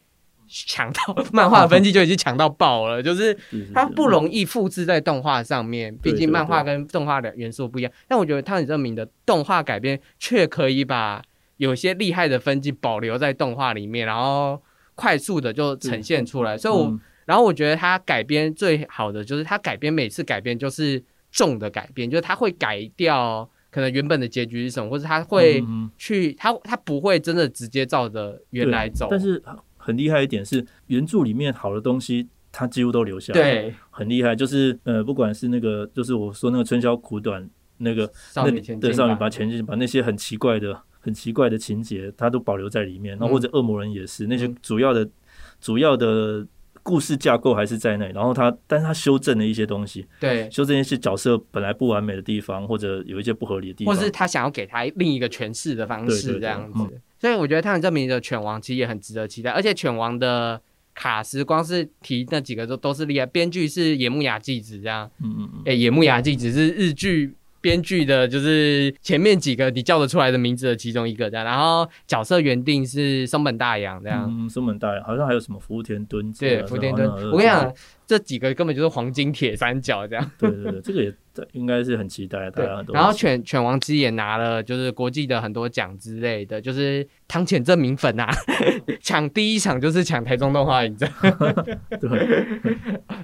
[0.48, 3.36] 强到 漫画分镜就已经强到爆了，就是
[3.74, 7.92] 它不容易复制在动画上面，毕竟漫画跟动画的元素不一样。
[8.08, 11.22] 但我觉得汤证明的动画改编却可以把。
[11.56, 14.60] 有些厉害的分镜保留在动画里面，然后
[14.94, 16.58] 快速的就呈现出来。
[16.58, 25.64] 所以，我然后我觉得他改编最好的就是他改编每次改编就是重的改编，就是他会改掉可能原本的结局是什么，或者他会
[25.96, 29.08] 去他他不会真的直接照着原来走。
[29.10, 29.42] 但是
[29.76, 33.40] 很厉害一点是原著里面好的东西，他几乎都留下来。
[33.40, 34.36] 对，很厉害。
[34.36, 40.82] 就是呃，不管是那个，就是我说那个春宵苦短那个少女前对少女把前进把那些很奇怪的。
[41.04, 43.16] 很奇怪的情节，它都保留在里面。
[43.18, 45.06] 然后或者恶魔人也是那些主要的、
[45.60, 46.46] 主要的
[46.82, 48.06] 故事架构还是在那。
[48.06, 57.00] 然后他，但是他修正了一些东西，对，修正一些角色本来不完美的地方，或者有一些不合理的地方，或是他想要给他另一个诠释的方式这样子。
[57.20, 59.50] 所以我觉得《太阳证明》的犬王其实也很值得期待。
[59.50, 60.58] 而且犬王的
[60.94, 63.26] 卡斯，光是提那几个都都是厉害。
[63.26, 67.34] 编剧是野木雅纪子这样，嗯嗯嗯，哎，野木雅纪子是日剧。
[67.64, 77.72] 编剧的就是前面几个你叫得出来的名字的其中一个这样，然后角色原定是松本大洋这样，嗯，松本大洋好像还有什么福田敦，对，福田敦，我跟你讲，
[78.06, 81.14] 这几个根本就是黄金铁三角这样，对对对，这个也。
[81.50, 88.30] 应该是很期待，大家然后犬犬王之也拿了就是国际的很多奖之类的，就是汤浅证明粉啊，
[89.02, 91.12] 抢第一场就是抢台中动画影展。
[92.00, 92.46] 对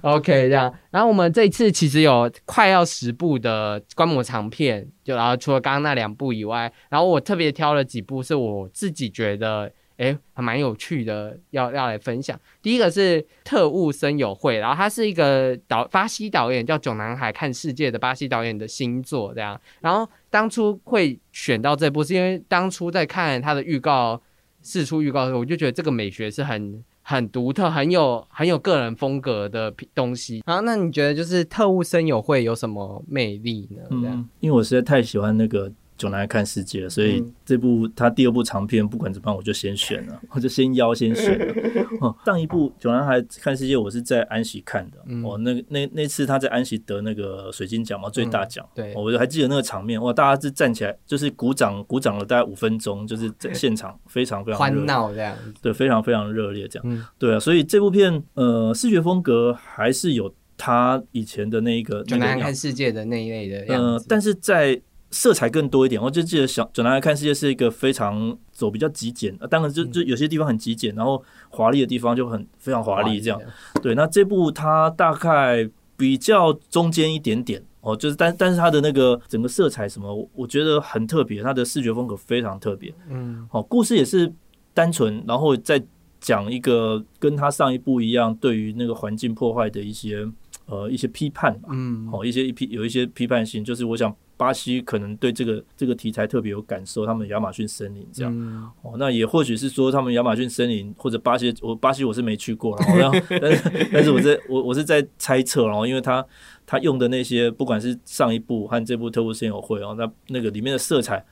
[0.01, 0.75] ，OK 这样。
[0.90, 9.73] 然后我们这一次其实有快要十部的观摩长片，就然后除了刚刚那两部以外，然后我特别挑了几部是我自己觉得。
[10.00, 12.38] 哎，还蛮有趣的，要要来分享。
[12.62, 19.60] 第一个是特务森友会，然后他是一个导巴西导演，叫囧男孩看世界的巴西导演的新作这样。
[19.80, 24.20] 然后当初会选到这部，是因为当初在看他的预告，
[24.62, 26.82] 试出预告的时候，我就觉得这个美学是很。
[27.02, 30.44] 很独特，很有很有个人风格的东西。
[30.46, 33.82] 然后，那你觉得就是特务声友会有什么魅力呢？
[33.90, 35.72] 嗯，因为我实在太喜欢那个。
[36.00, 41.54] 就拿来看世界，所以这部他第二部长片不管怎么样，我就先选了， 我就先邀先选了。
[42.00, 44.96] 哦，上一部《九男孩看世界》，我是在安喜看的。
[45.22, 48.66] 哦，那那那次他在安喜得那个水晶奖嘛，最大奖。
[48.74, 55.36] 对，我还记得那个场面，哇，大家是站起来，就是鼓掌，鼓掌了大概五分钟，就是在现场非常非常欢闹这样。
[55.60, 57.06] 对，非常非常热烈这样。
[57.18, 64.80] 对啊，所以这部片呃，视觉风格还是有他以前的那一个《九男孩看世界》的那一类的样子，但是在。
[65.11, 73.40] 色彩更多一点，我就记得小转来看世界是一个非常走比较极简，当然就就有些地方很极简，然后华丽的地方就很非常华丽这样。
[73.83, 82.94] 对，那这部它大概比较中间一点点哦，就是但但是它的那个整个色彩什么，我觉得很特别，它的视觉风格非常特别。
[83.09, 84.33] 嗯，哦，故事也是
[84.73, 85.83] 单纯，然后再
[86.20, 90.25] 讲一个跟他上一部一样，对于那个环境破坏的一些
[90.66, 91.70] 呃一些批判吧。
[91.73, 94.14] 嗯，哦，一些一批有一些批判性，就是我想。
[94.40, 102.85] 巴西可能对这个这个题材特别有感受，他们亚马逊森林这样哦，那也或许是说他们亚马逊森林或者巴西，我巴西我是没去过了，
[103.29, 106.24] 但是但是我在我我是在猜测，然后因为他
[106.64, 111.22] 他用的那些不管是上一部和这部特务森友会哦，那那个里面的色彩，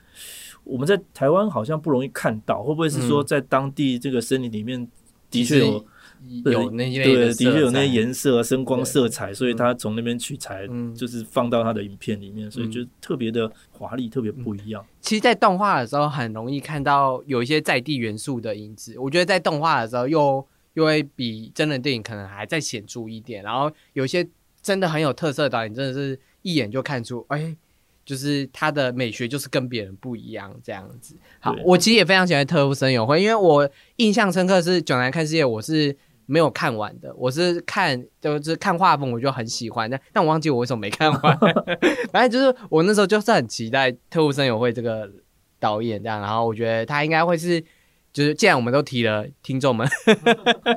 [0.65, 4.87] 我们在台湾好像不容易看到，会不会是说在当地这个森林里面
[5.31, 5.83] 的确有？
[6.45, 14.85] 有那些对，的确有那些颜色、声光、色彩，所以他从那边取材，就是放到他的影片里面，所以就特别的华丽，特别不一样。
[15.01, 23.43] 其实，在动画的时候很容易看到有一些在地元素的影子，我觉得在动画的时候又又会比真人电影可能还再显著一点。
[23.43, 24.27] 然后有一些
[24.61, 27.57] 真的很有特色的导演，真的是一眼就看出，哎，
[28.05, 31.15] 就是他的美学就是跟别人不一样这样子。
[31.41, 35.97] 好，我其实也非常喜欢特务森友会，因为我印象深刻是《九南看世界》，我是。
[36.31, 39.91] 没有看完的，我是看就是看画风，我就很喜欢。
[39.91, 41.39] 但但我忘记我为什么没看完。
[42.13, 45.11] 反正就是我那时候就是很期待《特务生友会》这个
[45.59, 47.59] 导演这样，然后我觉得他应该会是，
[48.13, 49.89] 就是既然我们都提了，听众们，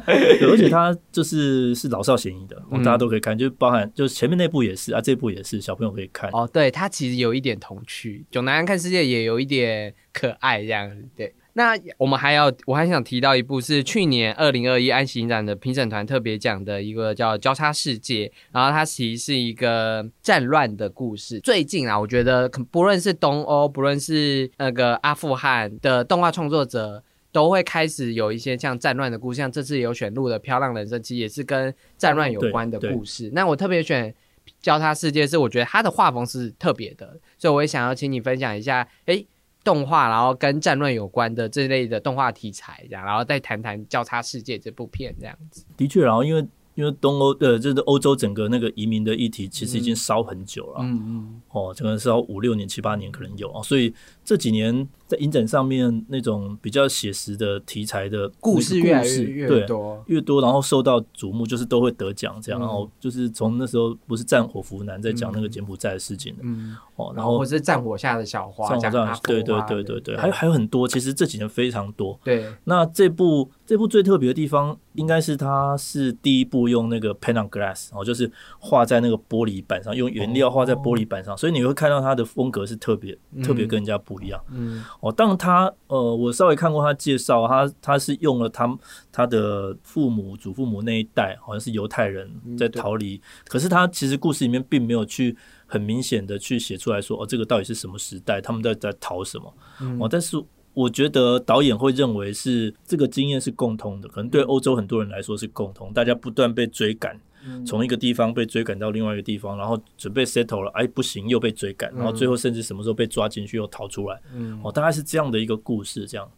[0.08, 6.30] 而且 他就是是老少咸宜的，大家都可以看，就包含就是前面那部也是啊，这部也是小朋友可以看。
[6.32, 11.36] 哦，对，他其实有一点童趣，《囧男人看世界》也有一点可爱这样子，对。
[11.54, 21.42] 那我们还要，我还想提到一部是去年二零二一安喜影展的评审团特别奖的一个叫《交叉世界》，然后它其实是一个战乱的故事。
[21.42, 29.38] 最近啊，我觉得不论是东欧，不论是那个阿富汗的动画创作者，都会开始有一些像战乱的故事。
[29.38, 33.30] 像这次有选录的《漂亮人生》，其实也是跟战乱有关的故事。
[33.34, 34.10] 那我特别选
[34.62, 38.88] 《交叉世界》，是我觉得它的画风是特别的，所以我也想要请你分享一下。
[39.06, 39.26] 哎。
[39.63, 45.65] 动画，然后跟战乱有关的这类的动画题材，这样，然后再谈谈《交叉世界》这部片这样子。
[45.78, 46.45] 的确，然后因为。
[46.74, 50.78] 因为东欧呃，就是欧洲整个那个移民的议题，其实已经烧很久了。
[50.80, 51.41] 嗯嗯。
[51.50, 53.62] 哦，整个烧五六年、七八年可能有啊。
[53.62, 53.93] 所以
[54.32, 62.58] 这几年在影展上面那种比较写实的题材的故事越来越多，越多，然后受到瞩目，就是都会得奖这样。
[62.58, 66.44] 然后就是从那时候不是战火福南在讲那个柬埔寨的事情的。
[66.44, 66.78] 嗯。
[66.96, 68.74] 哦，然后或是战火下的小花，
[69.24, 72.17] 对对对对对，还有还有很多，其实这几年非常多。
[72.24, 72.46] 对。
[72.63, 74.78] 那这部这部最特别的地方。
[74.96, 84.42] 应该是它是第一部用那个 pen on glass，哦，就是画在那个玻璃板上，用原料画在玻璃板上，所以你会看到它的风格是特别特别跟人家不一样。
[84.52, 88.78] 嗯，哦，当然他呃，我稍微看过他介绍，他他是用了他
[89.12, 99.54] 他的父母祖父母那一代，好像是犹太人在逃离，可是他其实故事里面并没有去很明显的去写出来说，哦，这个到底是什么时代，他们在在逃什么？
[100.00, 100.42] 哦，但是。
[100.74, 105.92] 我觉得导演会认为是这个经验是共通的，可能对欧洲很多人来说是共通。
[105.92, 107.20] 大家不断被追赶，
[107.65, 114.21] 从一个地方被追赶到另外一个地方，然后准备 settle 了，哎，不行，又被追赶，然后最后甚至什么时候被抓进去又逃出来，
[114.63, 116.30] 哦，大概是这样的一个故事，这样，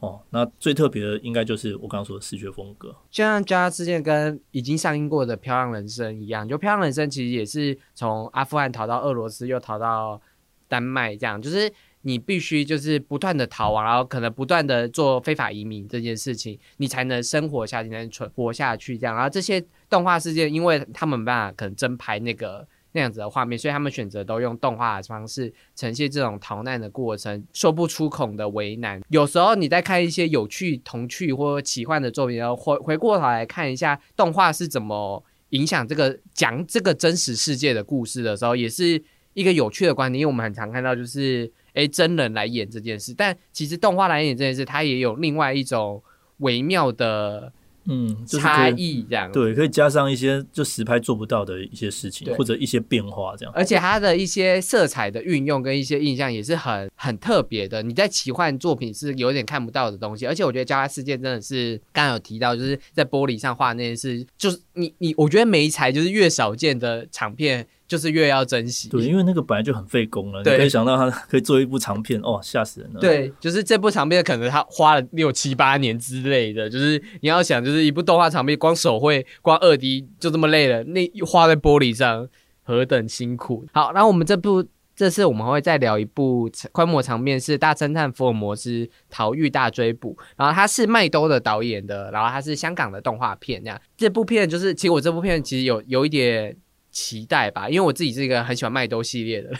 [0.00, 10.20] 哦，那最特别的应该就是我刚刚说的视觉风格，就像《加之前跟已经上映过的《漂亮人生》一样，就《漂亮人生》其实也是从阿富汗逃到俄罗斯，又逃到
[10.68, 11.72] 丹麦，这样就是。
[12.02, 19.14] 你必须就是不断的逃亡，然后可能不断的做非法移民这件事情，你才能生活下去，才能存活下去这样。
[19.14, 29.00] 然后这些动画世界，因为他们没办法可能真拍那个那样子的画面，所以他们选择都用动画的方式呈现这种逃难的过程，说不出口的为难。
[29.08, 39.02] 有时候你在看一些有趣、童趣或奇幻的作品，然后回回过头来看一下动画是怎么影响这个讲这个真实世界的故事的时候，也是
[39.34, 40.20] 一个有趣的观点。
[40.20, 46.02] 因为我们很常看到就是诶真人来演这件事，但其实动画来演这件事，它也有另外一种
[46.38, 47.52] 微妙的。
[47.86, 53.52] 嗯，差异这样对，可以加上一些就实拍做不到的一些事情，或者一些变化这样。
[53.56, 60.26] 而且它的一些色彩的运用跟一些印象也是很很特别的，你在奇幻作品是有点看不到的东西。
[60.26, 67.66] 而且我觉得《交叉世界》真的是刚刚有提到，就是在玻璃上画那件事，就是你你，我觉得每一台就是越少见的场片。
[67.90, 70.38] 就是越要珍惜，对，因为那个本来就很费工了。
[70.44, 73.00] 你可以想到他 可以做一部长片，哦，吓死人了。
[73.00, 82.28] 对，就是这部长片可能他花了六七八年之类的，就是你要想，就是一部动画长片，光手绘、光二 D 就这么累了，那画在玻璃上
[82.62, 83.66] 何等辛苦。
[83.72, 93.60] 好，然后我们这部这次我们会再聊一部宽模长片，是《大侦探福尔摩斯逃狱大追捕》，然后他是麦兜的导演的，然后他是香港的动画片。
[93.64, 96.56] 这样，这部片就是其实我这部片其实有有一点。
[96.90, 99.50] 期待吧，因为我自己是一个很喜欢麦兜系列的。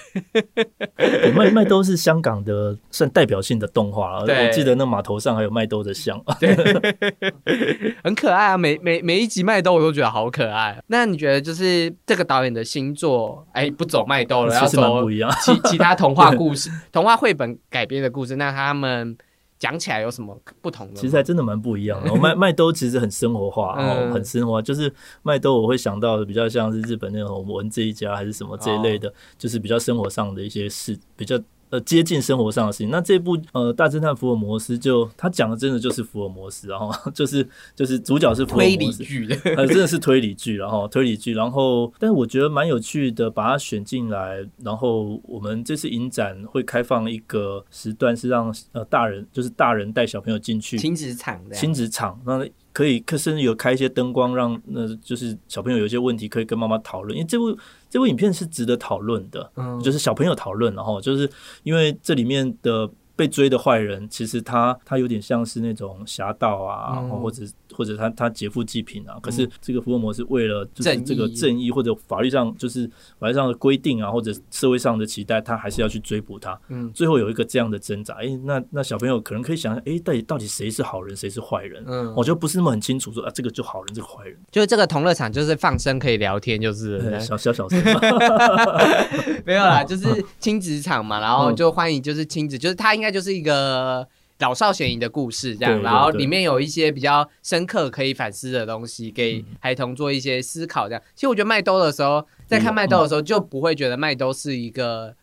[1.35, 6.21] 麦麦兜是香港的算代表性的动画了，我记得那码头上还有麦兜的像，
[8.03, 8.59] 很可爱啊！
[8.59, 10.83] 每每每一集麦兜我都觉得好可爱。
[10.89, 15.09] 那你觉得就是这个导演的新作，哎，不走麦兜了，要走
[15.43, 18.37] 其其他童话故事、 童话绘本改编的故事？
[18.37, 19.17] 那他们。
[19.61, 20.95] 讲起来有什么不同的？
[20.95, 22.13] 其实还真的蛮不一样的。
[22.17, 24.93] 麦麦兜其实很生活化，然后很生活化，就是
[25.23, 31.39] 麦兜我会想到的比较像是日本那种文这一家还是什么这一类的，就是比较生活上的一些事，比较。
[31.71, 32.91] 呃，接近生活上的事情。
[32.91, 44.45] 那这部呃，大侦探福尔摩斯就他讲的真的就是福尔摩斯，然后就是就是主角是推理剧， 呃，真的是推理剧，然后推理剧，然后但是我觉得蛮有趣的，把它选进来。
[44.65, 52.45] 然后我们这次影展会开放一个时段，是让呃大人就是大人带小朋友进去亲子场，亲子场那。
[52.73, 57.19] 可以，可甚至有开一些灯光，让那就是小朋友有一些问题可以跟妈妈讨论。
[57.19, 57.55] 因为这部
[57.91, 61.29] 这部影片是值得讨论的，嗯，就是小朋友讨论，然后就是
[61.65, 62.89] 因为这里面的
[63.21, 67.45] 被追的坏人，其实他他有点像是那种侠盗啊，或者。
[67.73, 72.85] 或者他他劫富济贫啊，可是这个福尔摩斯为了就是这个正义或者法律上就是
[73.21, 76.61] 法律上的规定啊，或者社会上的期待，他还是要去追捕他。
[76.69, 78.15] 嗯，最后有一个这样的挣扎。
[78.15, 81.83] 哎，那那小朋友可能可以想想，哎，到底到底谁是好人，谁是坏人？
[81.87, 84.37] 嗯，我觉得不是那么很清楚，说啊，这个就好人，这个坏人。
[84.51, 87.81] 就是这个同乐场，就是放生可以聊天，就是小小小声，
[89.47, 94.07] 没有啦， 就是亲子场嘛，然后就欢迎就是亲子，就是他应该就是一个。
[94.41, 100.89] 老少咸宜的故事，这样，然后里面有一些比较深刻可以反思的东西，给孩童做一些思考。
[100.89, 105.15] 这样，其实我觉得麦兜的时候，在看麦兜的时候，就不会觉得麦兜是一个，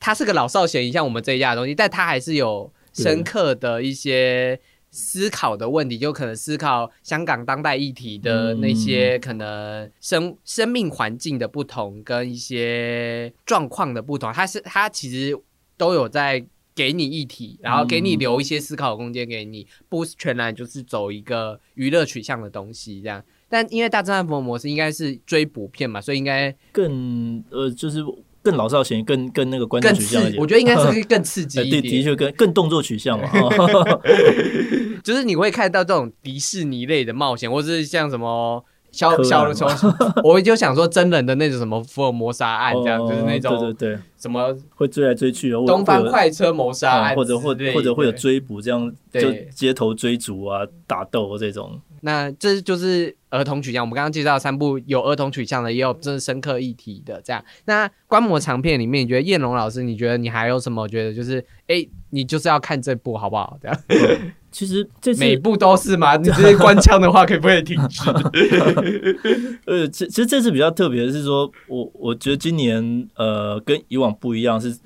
[0.00, 4.58] 它是个老少咸宜，像我们这一家的东西，但它还是有深刻的一些
[4.90, 15.38] 思考的问题，就可能思考香港当代议题的那些可能生生命环境的不同，跟一些状况的不同，它是它其实
[15.76, 16.44] 都有在。
[16.74, 23.22] 给你一题，然后给你留一些思考空间，给你不全然就是走一个娱乐取向的东西这样。
[23.48, 28.00] 但因为大侦探福尔摩斯应该是追捕片嘛，所以应该更呃，就是
[28.42, 30.40] 更老少咸宜，更更那个观众取向一点。
[30.40, 33.28] 我觉得应该是 更刺激一点，的确更更动作取向嘛。
[35.04, 38.64] 就是你会看到这种迪士尼类的冒险，或者是像什么。
[38.94, 51.80] 小小的时候，我就想说真人的那种什么福尔摩沙案这样，就是那种对对对，什么会追来追去的东方快车谋杀案，或者或或者会有追捕这样，就街头追逐啊、打斗这种。
[52.02, 53.82] 那这就是儿童取向。
[53.84, 57.44] 我们刚刚介绍三部有儿童取向的，也有真的深刻议题的这样。
[57.64, 60.86] 那观摩长片里面，你觉得燕龙老师，你觉得你还有什么？
[60.86, 63.58] 觉得就是哎，你就是要看这部好不好？
[63.60, 63.76] 这样。
[64.52, 66.16] 其实这每部都是吗？
[66.16, 68.02] 你这些官腔的话可不可以停止？
[69.66, 74.76] 呃，其其实这次比较特别的是说，我我觉得今年呃跟以往不一样，是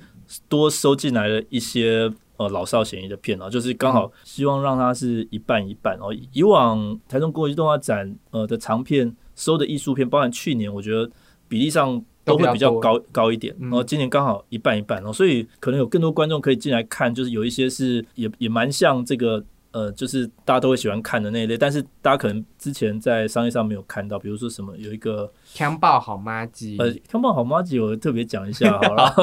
[0.47, 6.11] 多收进来了一些呃老少咸宜的片啊，就是刚好希望让它是一半一半哦。
[6.33, 11.07] 以往台中国际动画展呃的长片收的艺术片，包含去年我觉得
[11.47, 19.43] 比例上都会比较高高一点，然后今年刚好一半一半哦，所以可能有更多观众可以进来看，就是有一些是也也蛮像这个。
[19.71, 29.13] 呃，就是大家都会喜欢看的那一类，但是大家可能之前在商业上没有看到，比如说什么有一个《枪爆好妈鸡》，呃，《枪爆好妈鸡》我特别讲一下 好了，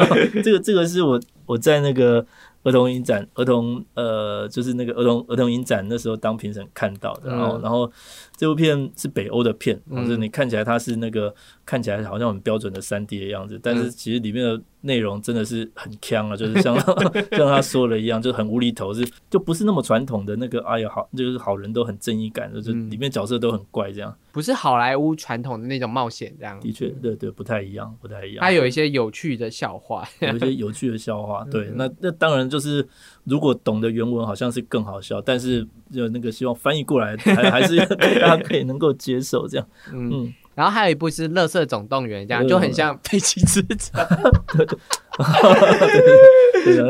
[0.45, 2.25] 这个这个是我我在那个
[2.67, 7.91] 儿童影展，儿童呃，就是那个儿童儿童影展那时候当评审看到的，然后然后
[8.37, 11.33] 这部片是北欧的片，就是你看起来它是那个
[11.65, 14.61] 看起来好像很标准的三 D 的样子，但是其实里面的。
[14.83, 16.79] 内容真的是很呛啊，就是像
[17.37, 20.61] 像他说的一样，就很无厘头，是就不是那么传统的那个。
[20.61, 28.43] 哎呀，好，就是好人都很正义感，就是里面角色都很怪，这样不是好莱坞传统的那种冒险，这样的确，对对，不太一样，不太一样。
[28.43, 31.43] 它有一些有趣的笑话， 有一些有趣的笑话。
[31.51, 32.87] 对，那那当然就是
[33.25, 40.35] 如果懂得原文，好像是更好笑，但是就那个希望翻译过来还还是 大家可以能够接受这样，嗯。
[40.57, 43.77] 然后还有一部是《乐色总动员》，这样就很像《飞机之者》。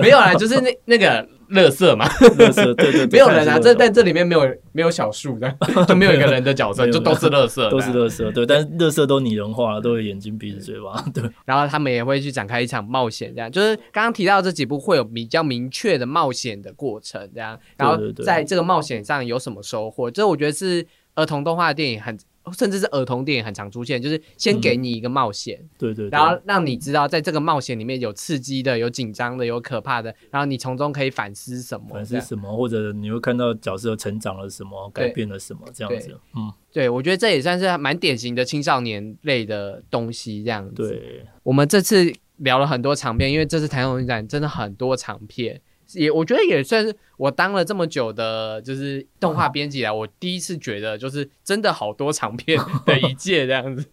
[0.01, 2.09] 没有啦，就是那那个乐色嘛，
[2.39, 3.59] 乐色对对， 没有人啊。
[3.59, 5.53] 这但这里面没有没有小树的，
[5.89, 8.31] 就没有一个人的 角色，就都是乐色，都是乐色。
[8.31, 11.05] 对，但是乐色都拟人化了，都有眼睛、鼻子、嘴巴。
[11.12, 17.59] 对，然后他们也会去展开一场冒险，这样就是刚刚提到这几部会有比较明确的冒险的过程，这样。
[17.77, 20.09] 然后在这个冒险上有什么收获？
[20.09, 20.87] 这我觉得是
[21.17, 22.17] 儿童动画电影很。
[22.53, 31.94] 甚至是儿童电影很常出现，就是先给你一个冒险，对对，然后让你知道在这个冒险里面有刺激的、有紧张的、有可怕的，然后你从中可以反思什么？
[31.94, 32.57] 反思什么？
[32.57, 36.18] 或者你会看到角色成长了什么、改变了什么这样子？
[36.36, 40.88] 嗯，对，我觉得这也算是蛮典型的青少年类的东西这样子。
[40.88, 45.61] 对，我们这次聊了很多长片，因为这次台湾影展真的很多长片。
[45.95, 53.87] 也我觉得也算是我当了这么久的，就是动画编辑来，我第一次觉得就是真的好多长片的一 届这样子。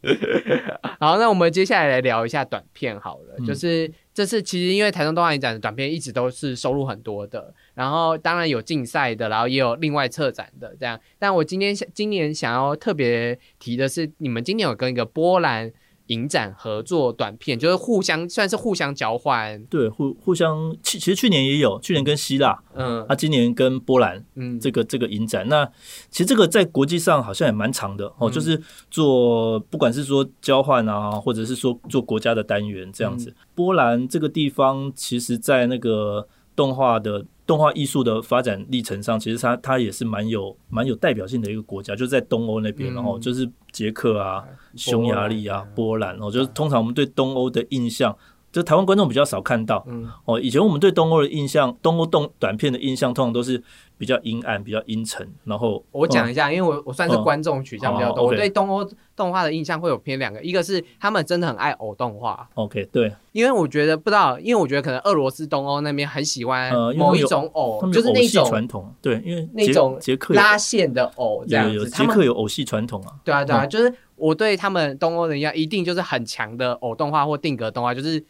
[0.99, 3.45] 好，那我们接下来来聊一下短片好了。
[3.45, 10.99] 就是这次其实因为台中动画影展的短片一直都是收入很多的，然后当然有竞赛的，然后也有另外策展的这样。
[11.19, 15.71] 但我今天想今年想要特别提的是，你们今年有跟一个波兰。
[16.13, 20.75] 影展合作短片就是互相算是互相交换，对，互互相。
[20.83, 25.65] 其其实去年也有，去年跟希腊，嗯，啊，今年跟波兰，嗯，这个这个影展，那
[26.11, 28.61] 其实这个在国际上好像也蛮长的哦，就是
[28.91, 33.33] 做不管是说交换啊，或者是说做国家的单元这样子。
[33.55, 37.25] 波兰这个地方，其实在那个动画的。
[37.45, 44.41] 动画艺术的发展历程上，其实它它也是蛮有蛮有代表性的一个国家，就在东欧那边，然后就是捷克啊、
[44.77, 48.17] 匈牙利啊、波兰，哦，就是通常我们对东欧的印象。
[48.53, 53.61] 就台湾观众比较少看到，嗯哦，以前我们对东欧的印象，东欧动短片的印象，通常都是
[53.97, 55.27] 比较阴暗、比较阴沉。
[55.43, 62.47] 然后我讲一下，因为我我算是观众取向比较多，我对东欧动画的印象会有偏两个，一个是他们真的很爱偶动画。
[62.53, 73.15] OK，对，因为我觉得不知道，因为我觉得可能俄罗斯、东欧那边很喜欢某一种偶，就是那种传统，对，因为那种捷克拉线的偶这样子，捷克有偶系传统啊。
[73.23, 78.23] 对啊，对啊，就是我对他们东欧人一样，一定就是很强的偶动画或定格动画，就是。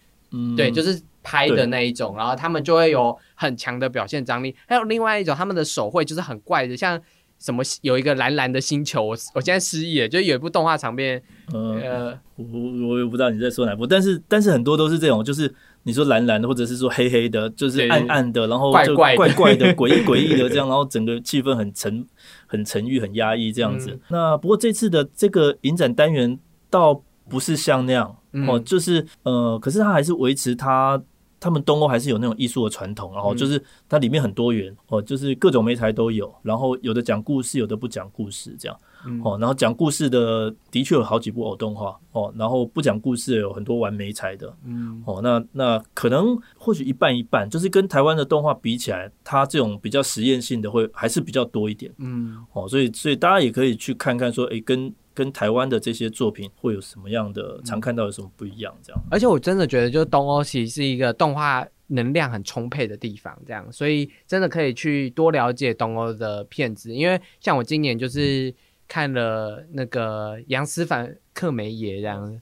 [0.58, 4.56] 对，就是拍的那一种，然后他们就会有很强的表现张力。
[4.68, 7.00] 还有另外一种，他们的手绘就是很怪的，像
[7.40, 11.22] 什么有一个蓝蓝的星球，我我现在失忆了，就有一部动画长片，
[11.52, 15.54] 呃，我我也不知道你在说哪部，但是但是很多都是这种，就是
[15.84, 22.08] 你说蓝蓝的，或者是说黑黑的，就是暗暗的，然后怪怪怪怪的、 诡异诡异的这样，然后整个气氛很沉、
[22.48, 24.00] 很沉郁、很压抑这样子。
[24.08, 28.16] 那不过这次的这个影展单元倒不是像那样。
[28.48, 31.00] 哦，就是呃，可是它还是维持它，
[31.40, 38.76] 他们东欧还是有那种艺术的传统，然后就是它里面很多元哦，就是各种媒材都有，然后有的讲故事，有的不讲故事这样，
[39.24, 54.92] 哦，然后讲故事的的确有好几部偶动画哦，然后不讲故事有很多玩媒材的，嗯，哦，那那可能或许一半一半，就是跟台湾的动画比起来，它这种比较实验性的会还是比较多一点，嗯，哦，所以所以大家也可以去看看说，诶，跟。
[55.14, 58.76] 跟台湾的这些作品会有什么样的常看到有什么不一样？
[58.84, 66.94] 这样，而且我真的觉得，就是东欧其实是一个动画能量很充沛的地方，这样，所以真的可以去多了解东欧的片子。
[66.94, 68.54] 因为像我今年就是
[68.88, 72.42] 看了那个杨思凡克梅耶这样，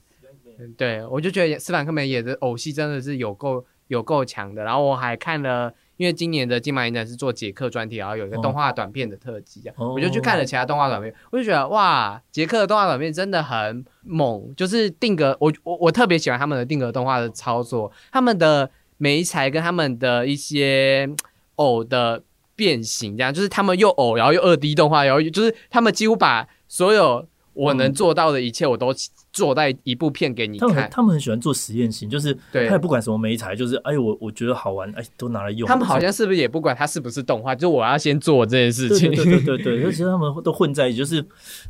[0.76, 4.62] 对我就觉得斯凡克梅耶的偶戏真的是有够有够强的。
[4.62, 5.72] 然后我还看了。
[6.02, 21.08] 因为今年的金马影展是做捷克专题，然后有一个动画短片的特辑，我就去看了其他动画短片，我就觉得哇，捷克的动画短片真的很猛，就是定格，我我我特别喜欢他们的定格动画的操作，他们的眉材跟他们的一些
[21.54, 22.24] 偶的
[22.56, 27.24] 变形，这样就是他们又偶，然后又二 D 动画，然后就是他们几乎把所有
[27.54, 28.94] 我能做到的一切，我都
[29.32, 30.88] 做在一部片给你看。
[30.90, 35.68] 他们很喜欢做实验性，就是他也不管什么美材，就是哎，我我觉得好玩，哎，都拿来用。
[35.68, 39.10] 他们好像是不是也不管它是不是动画，就我要先做这件事情。
[39.14, 41.24] 对对对对，其实 他们都混在一起，就是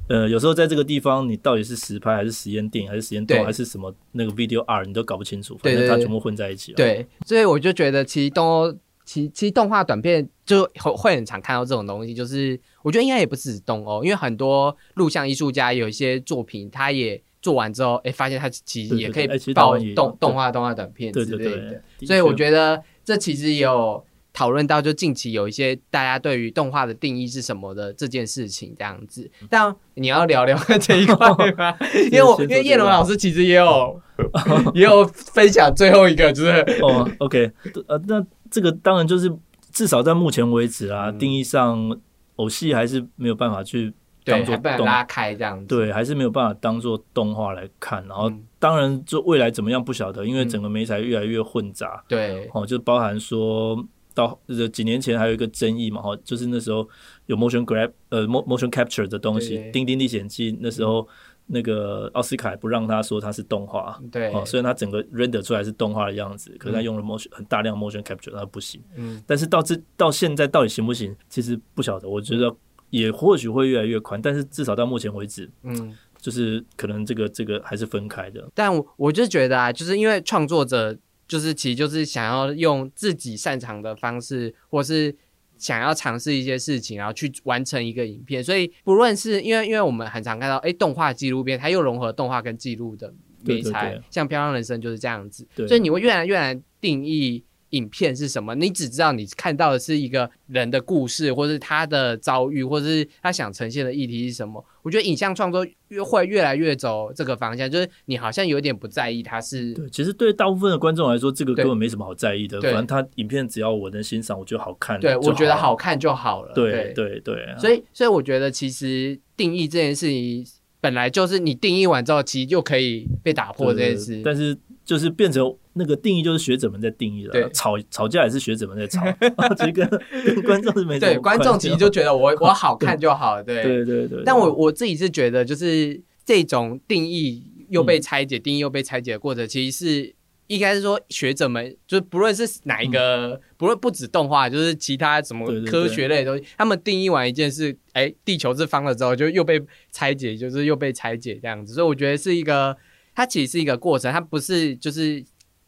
[0.08, 5.58] 呃，有时候在这个地方，你到底是实拍还是实验电影，还是实验动，还是什么那个 video R，你都搞不清楚。
[5.62, 6.76] 反正它全部混在一起了。
[6.76, 8.78] 对，所以我就觉得其实动。
[9.04, 29.28] 其其实动画短片就会会很常看到这种东西，就是我觉得应该也不是动哦，因为很多录像艺术家有一些作品，他也做完之后，哎，发现他其实也可以报动动画动画短片之类的，所以我觉得这其实有讨论到，就近期有一些大家对于动画的定义是什么的这件事情这样子。
[29.50, 31.28] 但你要聊聊这一块
[31.58, 31.76] 吗？
[32.10, 34.00] 因为我因为叶龙老师其实也有
[34.74, 36.50] 也有分享最后一个，就是
[36.80, 37.50] 哦，OK，
[37.88, 38.24] 呃，那。
[38.52, 39.34] 这个当然就是
[39.72, 41.98] 至少在目前为止啊，定义上
[42.36, 43.92] 偶戏还是没有办法去
[44.24, 48.06] 当做动拉开这样子，对，还是没有办法当做动画来看。
[48.06, 53.82] 然后当然就未来怎么样不晓得，因为整个媒材越来越混杂，对，哦，就包含说
[54.14, 56.86] 到这几年前还有一个争议嘛，哈，就是那时候
[57.26, 61.08] 有 motion grab 呃 motion capture 的东西，《丁丁历险记》那时候。
[61.46, 68.80] 那个奥斯卡不让他说他是动画，对，哦，虽然他整个 render 出来是动画的样子，可是他用了 motion 很大量 motion capture，他不行。
[68.94, 72.08] 嗯，但是到这到现在到底行不行，其实不晓得。
[72.08, 72.54] 我觉得
[72.90, 78.48] 也或许会越来越宽，但是至少到目前为止，嗯，就是可能这个这个还是分开的。
[78.54, 80.96] 但我我就觉得啊，就是因为创作者
[81.28, 85.14] 就是其实就是想要用自己擅长的方式，或是。
[85.62, 97.44] 想要尝试一些事情，然后去完成一个影片，所以不论是因为，因为我们很常看到，哎，动画纪录片，它又融合动画跟记录的美材，像《漂亮人生》就是这样子，所以你会越来越难定义。
[97.72, 98.54] 影片是什么？
[98.54, 104.64] 你只知道你看到的是一个人的故事，或是他的遭遇，或者是他想呈现的议题是什么？
[104.82, 109.72] 我觉得影像创作越会越来越走这个方向，就是你好像有点不在意他是。
[109.74, 112.60] 对，其实对大部分的观众来说，这个根本没什么好在意的。
[112.60, 116.52] 反正他影片只要我能欣赏，我觉得好看，对我觉得好看就好了。
[116.54, 117.54] 对对对。
[117.58, 120.44] 所以所以我觉得其实定义这件事情
[120.80, 124.20] 本来就是你定义完之后，其实就可以被打破这件事。
[124.22, 124.54] 但是
[124.84, 125.56] 就是变成。
[125.74, 129.00] 那个定义就是学者们在定义了，吵吵架也是学者们在吵，
[129.56, 129.88] 其实跟
[130.24, 134.22] 跟观众是没 对观众其实就觉得我我好看就好，对对对对。
[134.24, 140.14] 但我我自己是觉得，就是这种定义又被拆解，定义又被拆解的过程，其实是
[140.48, 149.58] 应该是说学者们，就是不论是哪一个，不论不止动画，就是其他什么科学类的东西，他们定义完一件事，哎，地球是方了之后，就又被
[149.90, 151.72] 拆解，就是又被拆解这样子。
[151.72, 152.76] 所以我觉得是一个，
[153.14, 155.24] 它其实是一个过程，它不是就是。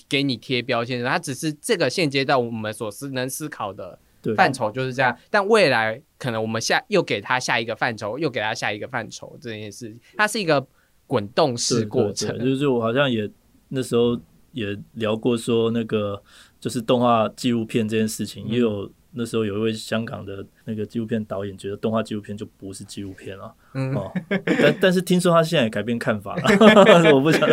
[0.08, 3.98] 给你贴标签，它只是这个现阶段我们所思能思考的
[4.36, 5.16] 范畴就是这样。
[5.30, 10.66] 但未来可能我们下又给它下一个范畴，又给它下一个范畴，这件事情它是一个
[11.06, 12.38] 滚动式过程。
[12.38, 13.30] 就是我好像也
[13.68, 14.20] 那时候
[14.52, 16.22] 也聊过说，那个
[16.60, 18.90] 就是动画纪录片这件事情，也有。
[19.16, 23.54] 那时候有一位香港的那个纪录片导演，觉得动画纪录片就不是纪录片了。
[23.72, 24.12] 哦，
[24.44, 26.42] 但但是听说他现在也改变看法了。
[27.14, 27.48] 我不想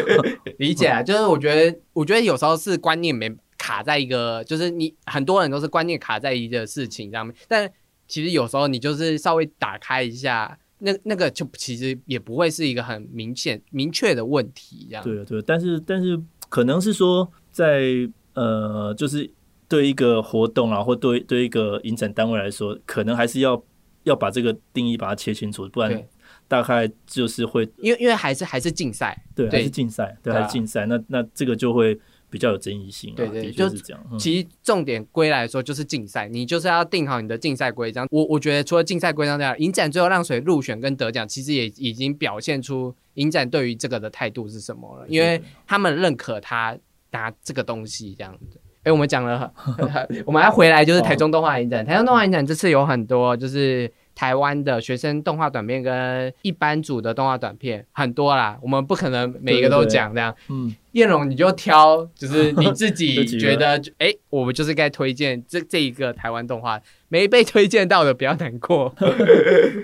[0.58, 7.70] 理解啊，就是我觉得，我觉得有时候是观念没卡在一个，就是你很多人都是观念卡在一个事情上面，但
[8.08, 15.04] 其实有时候你就是稍微打开一下，那那个就其实也不会是一个很明显明确的问题，这样。
[15.04, 19.30] 对对，但是但是可能是说在呃，就是。
[19.72, 23.64] 对一个活动啊，或对对一个影展单位来说，可能还是要
[24.02, 26.06] 要把这个定义把它切清楚，不然
[26.46, 31.98] 大概就是会因为因为还是还是竞赛，对，还是竞赛，对，还是竞赛，那那这个就会
[32.28, 33.14] 比较有争议性。
[33.14, 34.18] 对对，就是这样。
[34.18, 38.06] 其实重点归来说就是竞赛，你就是要定好你的竞赛规章。
[38.10, 46.76] 我我觉得除了竞赛规章这样，影展最后让谁入选跟得奖，其实也已经表现出影展对于这个的态度是什么了，因为他们认可他
[47.12, 48.60] 拿这个东西这样子。
[48.84, 49.52] 哎，我们讲了，
[50.26, 51.84] 我们要回来就是台中动画影展。
[51.84, 58.58] 台中动画影展这次有很多，就是台湾的学生动画短片跟一般组的动画短片很多啦。
[58.60, 60.34] 我们不可能每一个都讲这样。
[60.48, 68.92] 嗯，燕荣你就挑，就是你自己觉得， 哎，我们就是该推荐这这一个台湾动画，没被推荐到的不要难过。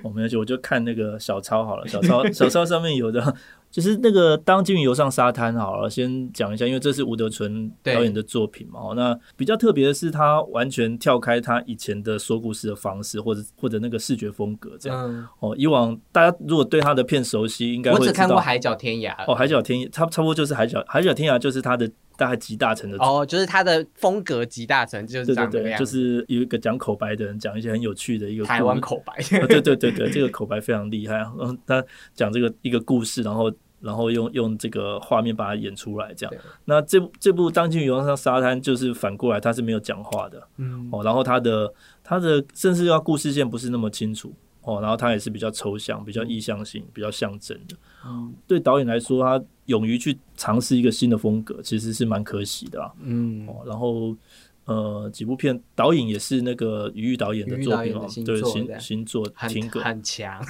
[0.03, 3.35] 我 没有就我就看那个小抄好了，小抄小抄上面有的。
[3.79, 8.81] 就是那个当金鱼游上沙滩好了，先讲一下，因为这是吴德纯导演的作品嘛。
[8.97, 15.29] 那比较特别的是，他完全跳开他以前的说故事的方式，或者或者那个视觉风格这样。
[15.39, 19.15] 哦，以往大家如果对他的片熟悉，应该我只看过《海角天涯》。
[19.29, 29.15] 哦，《海角天》涯差不多就是《海角海角天涯》，就是他的大概集大成的哦，就是他的风格集大成，就是这样对，就是有一个讲口白的人讲一些很有趣的一个台湾口白，
[29.47, 33.49] 对对对对，这个口白非常厉害，嗯，他讲这个一个故事，然后
[33.81, 36.35] 然后用用这个画面把它演出来，这样。
[36.65, 41.73] 那这部这部《当今游上沙滩》就是反过来，他是没有讲话的，嗯，哦，然后他的
[42.03, 44.33] 他的甚至要故事线不是那么清楚。
[44.63, 47.75] 哦，然后他也是比较抽象、比较意象性、比较象征的。
[48.05, 52.93] 嗯，对导演来说，他勇于去尝试一个新的风格，其实是蛮可喜的啊。
[53.01, 54.15] 嗯，哦，然后
[54.69, 60.41] 呃，几部片导演也是那个余玉导演的作品哦， 对，新新作《停格》很强。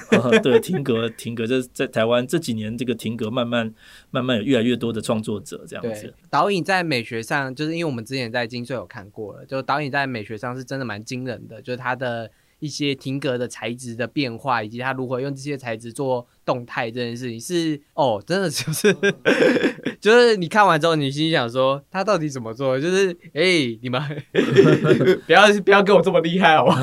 [0.43, 3.73] 对，《停格》《停格》这在台湾这几年，这个《停格》慢慢
[4.11, 6.13] 慢慢有越来越多的创作者这样子。
[6.29, 12.29] 导演在美学上，就是因为我们之前在金穗有看过了，就导演在美学上是真的蛮惊人的，就是他的。
[12.59, 18.95] 一些停格的材质的变化，以及他如何用这些材质做动态这件事情，是哦，真的就是
[19.99, 22.79] 就是你看完之后，你心想说他到底怎么做？
[22.79, 24.01] 就是哎，你们
[25.25, 26.81] 不要不要跟我这么厉害好吗？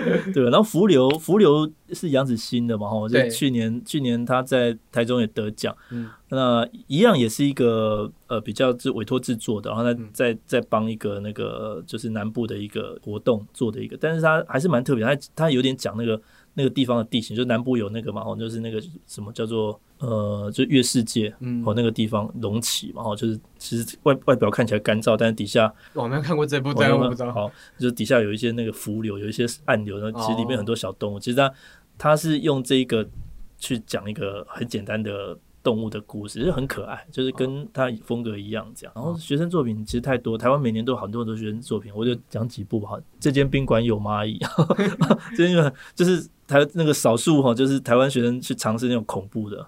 [0.32, 2.88] 对，然后浮流浮流是杨子欣的嘛？
[2.88, 5.74] 哈，就去年去年他在台中也得奖。
[5.90, 6.08] 嗯。
[6.30, 16.20] 那一样也是一个呃比较是委托制作的，然后他再再帮一个那个就是南部的一个活动做的一个，但是他还是蛮特别，他他有点讲那个
[16.58, 27.48] 那个地方的地形，就南部有那个嘛，哦，就是那个什么叫做呃，就月世界，嗯，哦，那个地方隆起嘛，哦，就是其实外外表看起来干燥，但是底下我没有看过这部，对，我不知道，好，
[27.78, 31.54] 就是底下有一些那个浮流，有一些暗流，然后其实里面很多小动物，其实它
[31.96, 33.08] 它是用这个
[33.58, 35.38] 去讲一个很简单的。
[35.60, 38.92] 动物的故事就很可爱，就是跟他风格一样这样。
[38.94, 42.90] 然后学生作品其实太多，台湾每年都有很多很多学生作品，我就讲几部吧。
[43.20, 44.38] 这间宾馆有蚂蚁，
[45.36, 46.26] 这间就是。
[46.48, 49.64] 台那个少数哈，就是台湾学生去尝试那种恐怖的，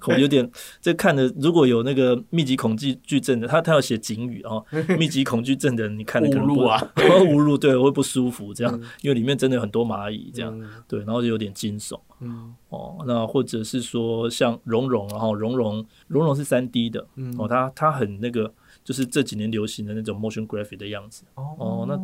[0.00, 4.64] 恐 有点这看的，如果有那个密集恐惧惧症的，他他要写警语哦，
[4.98, 6.82] 密集恐惧症的人，你看的可能不啊，
[7.28, 18.50] 无路对会不舒服这样，因为里面真的很多蚂蚁这样，对，然后就有点惊悚，嗯，哦，那或者是说像蓉蓉，然后蓉蓉蓉蓉是三 D 的，哦，他他很那个，
[18.82, 21.98] 就是这几年流行的那种 motion graphic 的样子，哦，那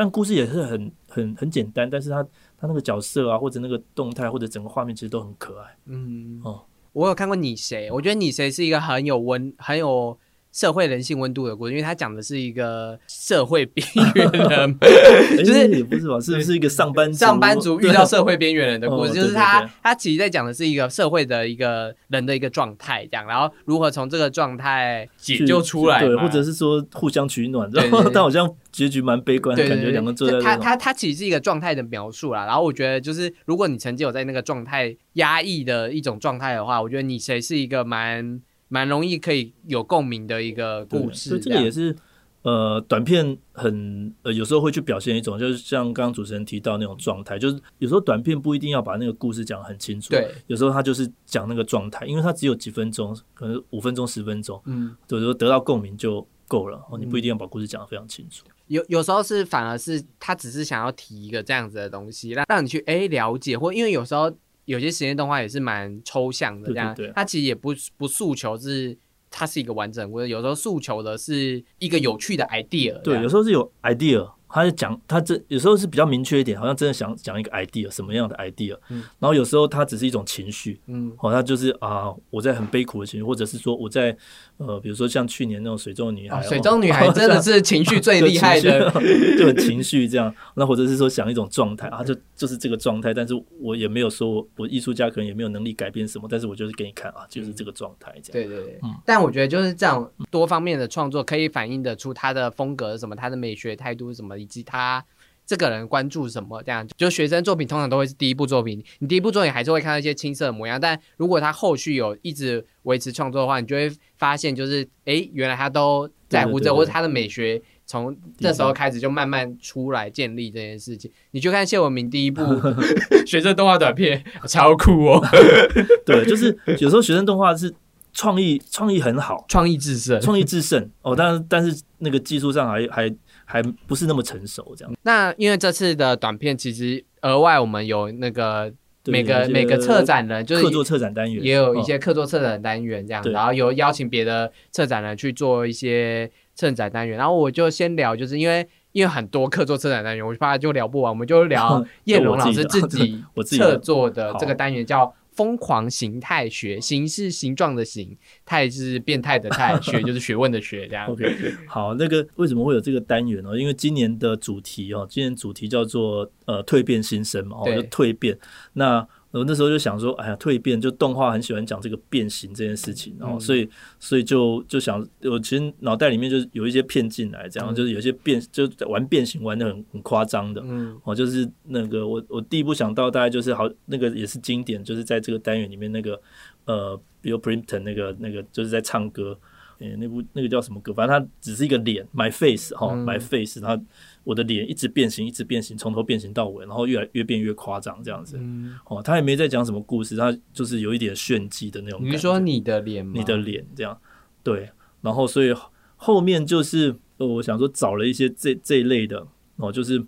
[0.00, 2.26] 但故事也是很很很简单，但是他。
[2.62, 5.76] 他那个角色啊，或者那个动态，或者整个画面，其实都很可爱。
[5.86, 10.18] 嗯，哦，我有看过你谁，我觉得你谁是一个很有温、很有。
[10.52, 14.78] 社会人性温度的故事，因为他讲的是一个社会边缘人，
[15.44, 19.12] 就是也不是吧，是不是一个上班上班族遇到社会边缘人的 故事？
[19.12, 32.44] 就是他他其实在讲的是一个社会的一个人的一个状态，这样，然后如何从这个状态解救出来，对，或者是说互相取暖，然后但好像结局蛮悲观，感觉两个坐在他他他其实是一个状态的描述啦。
[32.46, 38.40] 然后我觉得，就是如果你曾经有在那个状态压抑的一种状态的话，我觉得你谁是一个蛮。
[38.70, 41.94] 蛮容易可以有共鸣的一个故事，这个也是
[42.42, 64.32] 呃短片很呃有时候会去表现一种，就是像刚刚主持人提到那种状态，就是有时候短片不一定要把那个故事讲很清楚，对，有时候他就是讲那个状态，因为他只有几分钟，可能五分钟十分钟，嗯，有时候得到共鸣就够了，哦，你不一定要把故事讲的非常清楚，有有时候是反而是他只是想要提一个这样子的东西，让让你去哎了解，或因为有时候。
[64.70, 68.96] 有些实验动画也是蛮抽象的，这样，它其实也不不诉求是
[69.28, 74.30] 它是一个完整或者，有时候诉求的是一个有趣的 idea，对，有时候是有 idea。
[74.52, 78.76] 他就讲，他这有时候是比较明确一点，好像真的想讲一个 idea，什么样的 idea。
[78.88, 79.02] 嗯。
[79.18, 84.16] 然后有时候他只是一种情绪，嗯，好，他就是啊，我在很悲苦的情绪，或者是说我在
[84.56, 88.90] 呃，比如说像去年那种水中女孩，水中女孩 真的是情绪最厉害的，
[89.38, 90.34] 就很情绪这样。
[90.54, 98.48] 那或者是说想一种状态啊，就就是这个状态，但是我也没有说我艺术家可能也没有能力改变什么，但是我就是给你看啊，就是这个状态这样。
[98.48, 98.78] 对对对。
[98.82, 98.90] 嗯。
[99.06, 104.39] 但我觉得就是这样多方面的创作可以反映得出他的风格是什么，他的美学态度是什么。
[104.40, 105.04] 以及他
[105.46, 121.10] 这个人关注什么，这样就学生作品通常都会是第一部作品，你第一部作品还是会看到一些青涩的模样，但如果他后续有一直维持创作的话，你就会发现就是哎，原来他都在乎这，或者他的美学从这时候开始就慢慢出来建立这件事情。
[121.32, 122.40] 你就看谢文明第一部
[123.26, 125.20] 学生动画短片，超酷哦！
[126.06, 127.74] 对，就是有时候学生动画是
[128.12, 133.12] 创意创意很好，创意制胜，创意制胜哦，但是但是那个技术上还还。
[133.50, 134.94] 还不是那么成熟，这样。
[135.02, 138.72] 那因为这次的短片，其实额外我们有那个
[139.06, 143.20] 每个每个策展人，就是客座策展单元，也有一些客座策展单元这样。
[143.32, 147.18] 然后有邀请别的策展人去做一些策展单元。
[147.18, 161.06] 然后我就先聊，就是因为因为很多客座策展单元，我怕就聊不完，我们就聊 叶龙老师自己策作的这个单元，叫疯狂形态学，形是形状的形，态是变态的态，学就是学问的学，这样。
[161.10, 161.26] OK，
[161.66, 163.58] 好，那个为什么会有这个单元呢？
[163.58, 168.38] 因为今年的主题哦，今年主题叫做呃蜕变新生嘛，哦，就蜕变。
[168.74, 173.68] 那我那时候就想说，哎呀，蜕变就动画很喜欢讲这个变形这件事情，然后所以
[173.98, 186.20] 所以就就想，我其实脑袋里面就是有一些片进来，这样就是有些变就玩变形玩的很很夸张的，嗯，哦，就是那个我我第一步想到大概就是好那个也是经典，就是在这个单元里面那个
[186.64, 189.38] 呃，Bill Printon 那个那个就是在唱歌。
[189.80, 190.92] 诶，那部那个叫什么歌？
[190.92, 193.80] 反正它只是一个脸，My Face 哈，My Face，它
[194.24, 198.38] 我的脸一直变形，一直变形，从头变形到尾，然后越来越变越夸张这样子。
[198.86, 201.98] 哦，他也没在讲什么故事，他就是有一点炫技的那种。
[202.04, 203.12] 你是说你的脸吗？
[203.16, 203.98] 你的脸这样，
[204.42, 204.70] 对。
[205.00, 205.54] 然后所以
[205.96, 209.26] 后面就是我想说找了一些这这一类的
[209.56, 209.98] 哦，就是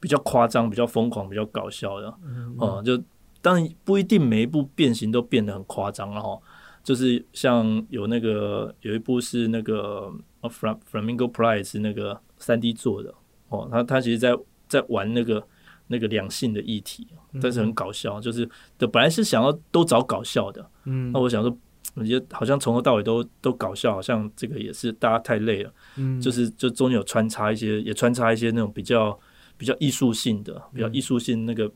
[0.00, 2.14] 比较夸张、比较疯狂、比较搞笑的
[2.58, 2.82] 哦。
[2.84, 3.02] 就
[3.40, 6.38] 当然不一定每一部变形都变得很夸张了哈。
[6.84, 10.12] 就是像有那个有一部是那个
[10.50, 13.12] 《Flam Flamingo Pride》是那个三 D 做的
[13.48, 14.36] 哦，他他其实在
[14.68, 15.44] 在玩那个
[15.86, 17.06] 那个两性的议题，
[17.40, 18.46] 但是很搞笑，就是
[18.78, 21.56] 的本来是想要都找搞笑的，嗯，那我想说，
[21.94, 29.18] 我觉得好像从头到尾都都搞笑，好像这个也是大家太累了，嗯，就是就中间有穿插一些，也穿插一些那种比较
[29.56, 31.72] 比较艺术性的，比较艺术性那个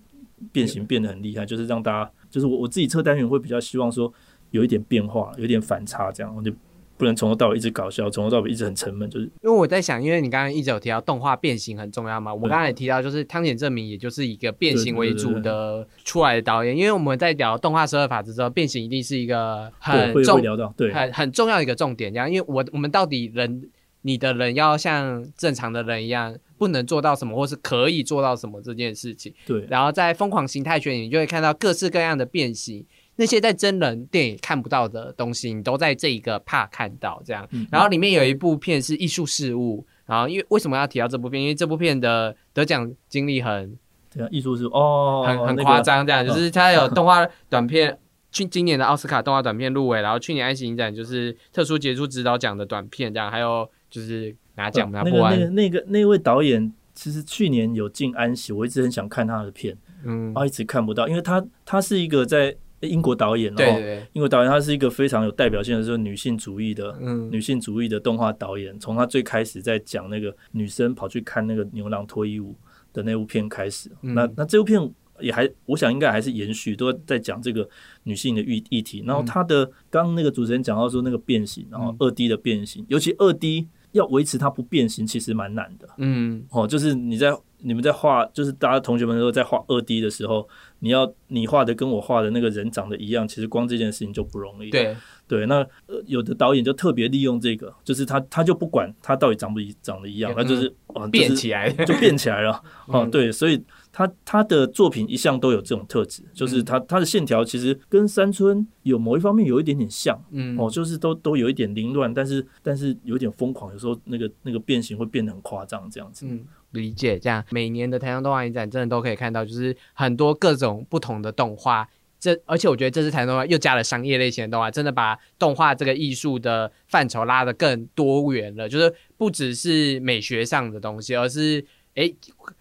[0.53, 4.13] 变形变得很厉害，就是让大家，就是我我自己测单元会比较希望说。
[4.51, 6.53] 有一点变化，有点反差，这样我就
[6.97, 9.09] 不能从头到尾一直搞笑，从头到尾一直很沉闷。
[9.09, 16.77] 就是因为我在想，因为你刚刚一直有提到动画变形很重要嘛，我刚才也提到，就是汤浅证明，也就是一个变形为主的出来的导演。
[16.77, 22.13] 因为我们在聊动画十二法则之后，变形一定是一个很重聊到对很很重要的一个重点。
[22.13, 23.71] 这样，因为我我们到底人
[24.03, 29.33] 你的人要像正常的人一样，不能做到什么，或是可以做到什么这件事情。
[29.47, 32.85] 对，然后在疯狂形态学，你就会看到各式各样的变形。
[33.21, 37.47] 那些在真人电影看不到的东西，你都在这一个怕看到这样。
[37.69, 41.43] 然后里面有一部片是艺术事物，然后因为为什么要提到这部片？
[41.43, 43.77] 因为这部片的得奖经历很
[44.15, 47.99] 对啊，艺术是哦，很很夸张，这样就是它有动画短片，
[48.31, 55.37] 去今年的奥斯卡动画短片入围，然后去年爱情影展就是特殊杰出指导奖的短片这样，还有就是拿奖拿不完。
[55.37, 62.55] 那个那个那位导演其实去年有进安息，我一直很想看他的片，嗯，然后一直看不到，因为他他是一个在。
[62.81, 68.79] 英国导演，对对，英国导演，他是一个非常有代表性的，就是女性主义的，嗯，女性主义的动画导演。
[68.79, 72.55] 从他最开始在讲那个女生跑去看那个牛郎脱衣舞
[72.93, 74.81] 的那部片开始，那那这部片
[75.21, 77.69] 也还，我想应该还是延续，都在讲这个
[78.05, 79.03] 女性的议议题。
[79.05, 87.37] 然后他的刚刚那个主持人讲到说那个变形，然后二 D 的变形，尤其二 D 要维持它不变形，其实蛮难的，嗯，哦，就是你在。
[87.61, 90.49] 你们在画，就是大家同学们都在画二 D 的时候，
[90.79, 94.71] 你要你画的跟我画的那个人长得一样，其实光这件事情就不容易。
[94.71, 94.97] 对
[95.27, 95.67] 对，那
[96.07, 100.73] 有的导演就特别利用这个，就是他他就不管他到底长不长得一样，他就是
[101.11, 102.63] 变起来 就变起来了。
[102.89, 116.25] 哦，对，所以他他的作品一向都有这种特质，就是他他的线条其实跟山村有某一方面有一点点像，嗯，哦，就是都都有一点凌乱，但是但是有点疯狂，有时候那个那个变形会变得很夸张，这样子。
[116.27, 116.47] 嗯。
[116.73, 121.89] 理解这样，每年的台中动画影展真的都可以看到，就是很多各种不同的动画。
[122.21, 128.69] 这而且我觉得这次台中动画又加了商业类型的动画，真的把动画这个艺术的范畴拉得更多元了。
[128.69, 131.65] 就是不只是美学上的东西，而是
[131.95, 132.15] 诶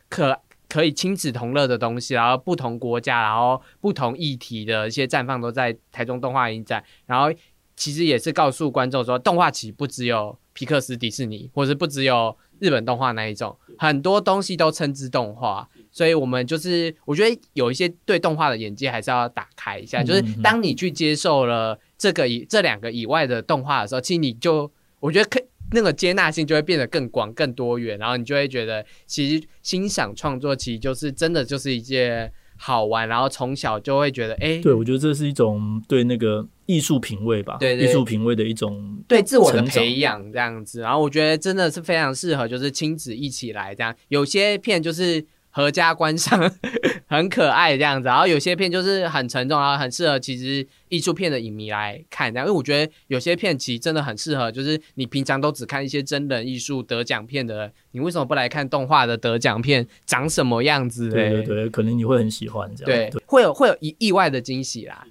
[0.08, 0.40] 可
[0.70, 6.84] 可以亲子同乐的东西，然后不同国家，然后不同议题的一些绽放都在台中动画影展。
[7.08, 7.30] 然后
[7.76, 12.38] 其实也是告诉观众说，动画其实不只有皮克斯、迪士尼，或者不只有。
[12.60, 20.04] 日本动画那一种，很多东西都称之动画，所以我们就是我觉得有一些对动画的眼界还是要打开一下。
[20.04, 25.40] 就是当你去接受了这个以这两个以外的动画的时候，其实你就我觉得可
[25.72, 32.32] 那个接纳性就会变得更广、更多元，然后你就会觉得其实欣赏创作其实就是真的就是一件。
[32.60, 40.82] 好玩，然后从小就会觉得，哎，对我觉得这是一种对那个艺术品味吧，对艺术品味的一种对自我的培养这样子。
[40.82, 43.96] 然后我觉得真的是非常适合，就是亲子一起来这样。
[44.10, 45.26] 有些片就是。
[45.50, 46.40] 合家观赏
[47.10, 52.32] 很可爱这样子，然后有些片就是很沉重，然后很适合其实艺术片的影迷来看。
[52.32, 61.10] 这样，因为我觉得有些片其实真的很适合，就是你平常都只看一些真人艺术得奖片的，你为什么不来看动画的得奖片长什么样子？
[61.10, 63.10] 对对对，可能你会很喜欢这样。
[63.12, 65.08] 对，会有会有意意外的惊喜啦。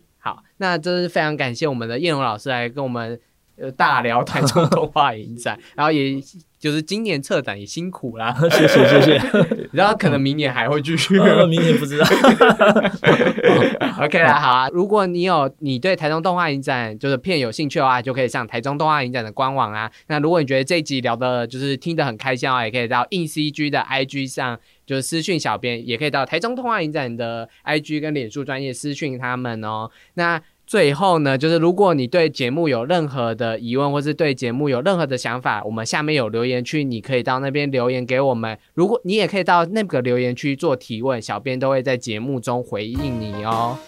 [0.59, 3.19] 好，那真是非常感谢我们的叶龙老师来跟我们
[3.59, 6.21] 呃大聊台中 动画影展，然后也
[6.59, 9.21] 就是今年策展也辛苦啦， 谢谢谢谢，
[9.73, 12.07] 然后可能明年还会继续，明年不知道。
[14.03, 19.91] OK 啦，好啊，如果你有你对台中动画影展就是片有兴趣的话，就可以上台中动画影展的官网啊。
[20.09, 24.59] 那如果你觉得这一集聊的就是听得很开心啊，也可以到硬 CG 的 IG 上。
[24.87, 29.91] 就是私讯小编，也可以到台中通话影展的 IG 跟脸书专业私讯他们哦。
[30.15, 38.59] 那最后呢，就是如果你对节目有任何的疑问，或是对节目有任何的想法，我们下面有留言区，你可以到那边留言给我们。
[38.75, 43.79] 如果你也可以到那个留言区做提问，小编都会在节目中回应你哦。